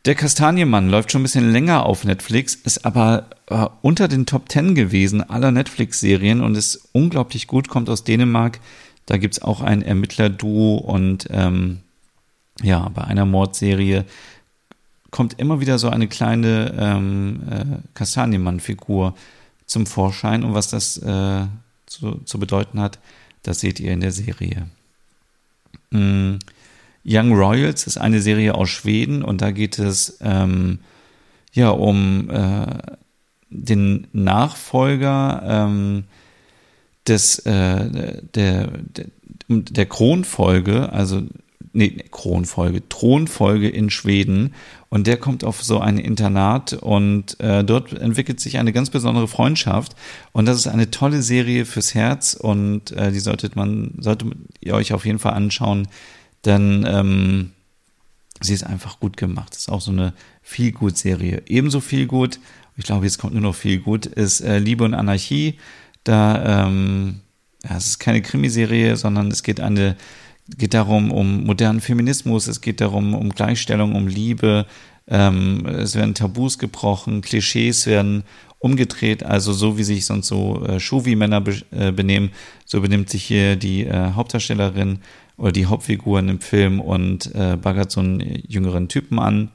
Der 0.06 0.14
Kastanienmann 0.14 0.88
läuft 0.88 1.12
schon 1.12 1.20
ein 1.20 1.24
bisschen 1.24 1.52
länger 1.52 1.84
auf 1.84 2.04
Netflix, 2.04 2.54
ist 2.54 2.86
aber 2.86 3.26
äh, 3.48 3.66
unter 3.82 4.08
den 4.08 4.24
Top 4.24 4.48
Ten 4.48 4.74
gewesen 4.74 5.28
aller 5.28 5.50
Netflix-Serien 5.50 6.40
und 6.40 6.54
ist 6.54 6.88
unglaublich 6.92 7.46
gut, 7.46 7.68
kommt 7.68 7.90
aus 7.90 8.02
Dänemark. 8.04 8.60
Da 9.04 9.18
gibt 9.18 9.34
es 9.34 9.42
auch 9.42 9.60
ein 9.60 9.82
Ermittler-Duo 9.82 10.76
und 10.76 11.28
ähm, 11.30 11.80
ja, 12.62 12.88
bei 12.88 13.04
einer 13.04 13.26
Mordserie 13.26 14.06
kommt 15.10 15.38
immer 15.38 15.60
wieder 15.60 15.78
so 15.78 15.88
eine 15.88 16.08
kleine 16.08 16.74
ähm, 16.78 17.42
äh, 17.50 17.64
Kastanienmann-Figur 17.94 19.14
zum 19.66 19.86
Vorschein 19.86 20.44
und 20.44 20.54
was 20.54 20.68
das 20.68 20.98
äh, 20.98 21.46
zu, 21.86 22.20
zu, 22.24 22.38
bedeuten 22.38 22.80
hat, 22.80 22.98
das 23.42 23.60
seht 23.60 23.80
ihr 23.80 23.92
in 23.92 24.00
der 24.00 24.12
Serie. 24.12 24.66
Mm. 25.90 26.36
Young 27.02 27.32
Royals 27.32 27.86
ist 27.86 27.96
eine 27.96 28.20
Serie 28.20 28.54
aus 28.54 28.68
Schweden 28.68 29.22
und 29.22 29.40
da 29.40 29.52
geht 29.52 29.78
es 29.78 30.18
ähm, 30.20 30.80
ja 31.52 31.70
um 31.70 32.28
äh, 32.28 32.66
den 33.48 34.06
Nachfolger 34.12 35.42
ähm, 35.46 36.04
des 37.06 37.38
äh, 37.40 38.18
der, 38.34 38.66
der, 38.66 39.08
der 39.48 39.86
Kronfolge, 39.86 40.92
also 40.92 41.22
nee, 41.72 42.04
Kronfolge, 42.10 42.88
Thronfolge 42.88 43.68
in 43.68 43.90
Schweden. 43.90 44.54
Und 44.88 45.06
der 45.06 45.16
kommt 45.16 45.44
auf 45.44 45.62
so 45.62 45.78
ein 45.78 45.98
Internat 45.98 46.72
und 46.72 47.38
äh, 47.40 47.62
dort 47.62 47.92
entwickelt 47.92 48.40
sich 48.40 48.58
eine 48.58 48.72
ganz 48.72 48.90
besondere 48.90 49.28
Freundschaft. 49.28 49.94
Und 50.32 50.46
das 50.46 50.56
ist 50.56 50.66
eine 50.66 50.90
tolle 50.90 51.22
Serie 51.22 51.64
fürs 51.64 51.94
Herz 51.94 52.34
und 52.34 52.90
äh, 52.92 53.12
die 53.12 53.20
solltet 53.20 53.54
man, 53.56 53.94
sollte 53.98 54.26
ihr 54.60 54.74
euch 54.74 54.92
auf 54.92 55.06
jeden 55.06 55.20
Fall 55.20 55.34
anschauen, 55.34 55.86
denn 56.44 56.84
ähm, 56.88 57.52
sie 58.40 58.54
ist 58.54 58.64
einfach 58.64 58.98
gut 58.98 59.16
gemacht. 59.16 59.52
Das 59.52 59.60
ist 59.60 59.68
auch 59.68 59.80
so 59.80 59.92
eine 59.92 60.12
viel 60.42 60.72
gut 60.72 60.98
Serie. 60.98 61.42
Ebenso 61.46 61.80
viel 61.80 62.06
gut, 62.06 62.40
ich 62.76 62.84
glaube, 62.84 63.04
jetzt 63.04 63.18
kommt 63.18 63.34
nur 63.34 63.42
noch 63.42 63.54
viel 63.54 63.78
gut, 63.78 64.06
ist 64.06 64.40
äh, 64.40 64.58
Liebe 64.58 64.84
und 64.84 64.94
Anarchie. 64.94 65.58
Da, 66.02 66.66
ähm, 66.66 67.20
ja, 67.62 67.76
es 67.76 67.86
ist 67.88 67.98
keine 68.00 68.22
Krimiserie, 68.22 68.96
sondern 68.96 69.28
es 69.30 69.42
geht 69.42 69.60
eine 69.60 69.96
geht 70.58 70.74
darum, 70.74 71.10
um 71.10 71.44
modernen 71.44 71.80
Feminismus, 71.80 72.46
es 72.46 72.60
geht 72.60 72.80
darum, 72.80 73.14
um 73.14 73.30
Gleichstellung, 73.30 73.94
um 73.94 74.06
Liebe, 74.06 74.66
ähm, 75.08 75.66
es 75.66 75.94
werden 75.94 76.14
Tabus 76.14 76.58
gebrochen, 76.58 77.20
Klischees 77.20 77.86
werden 77.86 78.24
umgedreht, 78.60 79.22
also 79.22 79.52
so 79.52 79.78
wie 79.78 79.84
sich 79.84 80.04
sonst 80.04 80.28
so 80.28 80.64
äh, 80.66 80.78
Schuvi-Männer 80.78 81.40
be 81.40 81.62
äh, 81.70 81.92
benehmen, 81.92 82.30
so 82.64 82.80
benimmt 82.80 83.10
sich 83.10 83.24
hier 83.24 83.56
die 83.56 83.86
äh, 83.86 84.12
Hauptdarstellerin 84.12 85.00
oder 85.36 85.52
die 85.52 85.66
Hauptfiguren 85.66 86.28
im 86.28 86.40
Film 86.40 86.80
und 86.80 87.34
äh, 87.34 87.56
baggert 87.56 87.90
so 87.90 88.00
einen 88.00 88.20
jüngeren 88.46 88.88
Typen 88.88 89.18
an. 89.18 89.50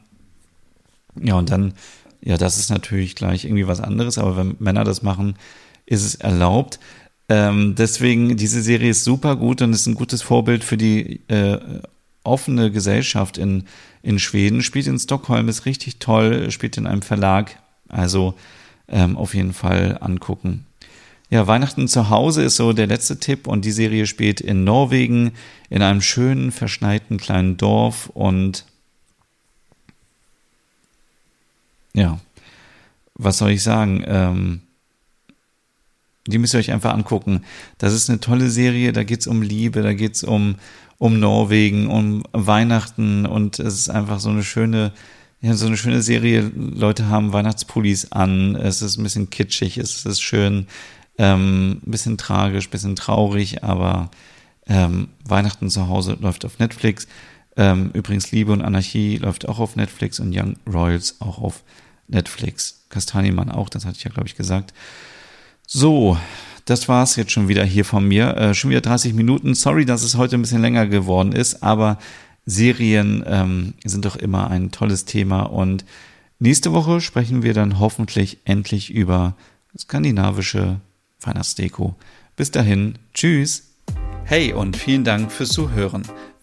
Ja, 1.22 1.36
und 1.36 1.52
dann, 1.52 1.74
ja, 2.22 2.38
das 2.38 2.58
ist 2.58 2.72
natürlich 2.72 3.16
gleich 3.16 3.46
irgendwie 3.46 3.68
was 3.68 3.80
anderes, 3.80 4.18
aber 4.18 4.36
wenn 4.38 4.56
Männer 4.60 4.84
das 4.84 5.04
machen, 5.04 5.36
ist 5.86 6.04
es 6.04 6.16
erlaubt. 6.16 6.80
Ähm, 7.28 7.76
deswegen, 7.76 8.38
diese 8.38 8.62
Serie 8.62 8.92
ist 8.92 9.04
super 9.04 9.36
gut 9.36 9.62
und 9.62 9.74
ist 9.74 9.88
ein 9.88 9.96
gutes 9.96 10.22
Vorbild 10.22 10.64
für 10.64 10.78
die 10.78 11.22
äh, 11.28 11.60
offene 12.24 12.72
Gesellschaft 12.72 13.38
in, 13.38 13.66
in 14.04 14.20
Schweden. 14.20 14.62
Spielt 14.62 14.88
in 14.88 15.00
Stockholm, 15.00 15.50
ist 15.50 15.66
richtig 15.66 15.98
toll, 15.98 16.52
spielt 16.52 16.78
in 16.78 16.88
einem 16.88 17.02
Verlag. 17.02 17.60
Also 17.88 18.36
ähm, 18.88 19.18
auf 19.18 19.34
jeden 19.34 19.54
Fall 19.54 19.98
angucken. 20.02 20.66
Ja, 21.30 21.48
Weihnachten 21.48 21.88
zu 21.88 22.10
Hause 22.10 22.44
ist 22.44 22.56
so 22.56 22.72
der 22.72 22.88
letzte 22.88 23.20
Tipp 23.20 23.48
und 23.48 23.66
die 23.66 23.72
Serie 23.72 24.06
spielt 24.06 24.42
in 24.42 24.64
Norwegen, 24.64 25.32
in 25.70 25.82
einem 25.82 26.02
schönen, 26.02 26.52
verschneiten 26.52 27.18
kleinen 27.18 27.58
Dorf 27.58 28.10
und 28.14 28.66
ja, 31.94 32.20
was 33.16 33.38
soll 33.38 33.52
ich 33.52 33.64
sagen? 33.64 34.04
Ähm, 34.06 34.62
die 36.28 36.38
müsst 36.38 36.54
ihr 36.54 36.60
euch 36.60 36.72
einfach 36.72 36.94
angucken. 36.94 37.42
Das 37.78 37.94
ist 37.94 38.10
eine 38.10 38.20
tolle 38.20 38.50
Serie, 38.50 38.94
da 38.94 39.04
geht's 39.04 39.28
um 39.28 39.42
Liebe, 39.42 39.82
da 39.82 39.94
geht's 39.94 40.24
um, 40.24 40.56
um 40.98 41.20
Norwegen, 41.20 41.88
um 41.88 42.24
Weihnachten 42.32 43.26
und 43.26 43.60
es 43.60 43.76
ist 43.76 43.90
einfach 43.90 44.20
so 44.20 44.30
eine 44.30 44.44
schöne, 44.44 44.92
ja, 45.42 45.54
so 45.54 45.68
eine 45.68 45.78
schöne 45.78 46.02
Serie. 46.02 46.52
Leute 46.56 47.08
haben 47.10 47.34
Weihnachtspullis 47.34 48.12
an, 48.12 48.56
es 48.56 48.82
ist 48.82 48.98
ein 48.98 49.04
bisschen 49.04 49.30
kitschig, 49.30 49.78
es 49.78 50.06
ist 50.06 50.22
schön, 50.22 50.68
ähm, 51.18 51.82
ein 51.86 51.92
bisschen 51.92 52.18
tragisch, 52.18 52.68
ein 52.68 52.72
bisschen 52.72 52.96
traurig, 52.96 53.64
aber 53.64 54.10
ähm, 54.68 55.10
Weihnachten 55.24 55.70
zu 55.70 55.88
Hause 55.88 56.18
läuft 56.20 56.46
auf 56.46 56.60
Netflix. 56.60 57.08
Ähm, 57.58 57.92
übrigens 57.94 58.32
Liebe 58.32 58.52
und 58.52 58.62
Anarchie 58.62 59.18
läuft 59.18 59.48
auch 59.48 59.60
auf 59.60 59.76
Netflix 59.76 60.20
und 60.20 60.36
Young 60.36 60.58
Royals 60.68 61.22
auch 61.22 61.38
auf 61.38 61.64
Netflix. 62.08 62.86
Kastanimann 62.90 63.52
auch, 63.52 63.70
das 63.70 63.86
hatte 63.86 63.98
ich 63.98 64.04
ja, 64.04 64.12
glaube 64.12 64.28
ich, 64.28 64.36
gesagt. 64.36 64.74
So, 65.68 66.18
das 66.66 66.88
war's 66.88 67.16
jetzt 67.16 67.32
schon 67.32 67.48
wieder 67.48 67.64
hier 67.64 67.86
von 67.86 68.08
mir. 68.08 68.38
Äh, 68.38 68.54
schon 68.54 68.70
wieder 68.70 68.82
30 68.82 69.14
Minuten. 69.14 69.56
Sorry, 69.56 69.86
dass 69.86 70.04
es 70.04 70.16
heute 70.16 70.38
ein 70.38 70.42
bisschen 70.42 70.62
länger 70.62 70.88
geworden 70.88 71.32
ist, 71.32 71.64
aber 71.64 71.98
Serien 72.46 73.24
ähm, 73.26 73.74
sind 73.84 74.06
doch 74.06 74.16
immer 74.16 74.50
ein 74.52 74.72
tolles 74.72 75.06
Thema 75.06 75.44
und 75.44 75.84
nächste 76.40 76.74
Woche 76.74 77.02
sprechen 77.02 77.42
wir 77.42 77.54
dann 77.54 77.80
hoffentlich 77.80 78.40
endlich 78.46 78.92
über 78.92 79.36
skandinavische 79.78 80.80
Weihnachtsdeko. 81.22 81.96
Bis 82.36 82.52
dahin, 82.52 83.00
tschüss. 83.14 83.72
Hey 84.26 84.54
und 84.54 84.78
vielen 84.78 85.04
Dank 85.04 85.32
fürs 85.32 85.50
Zuhören. 85.50 86.04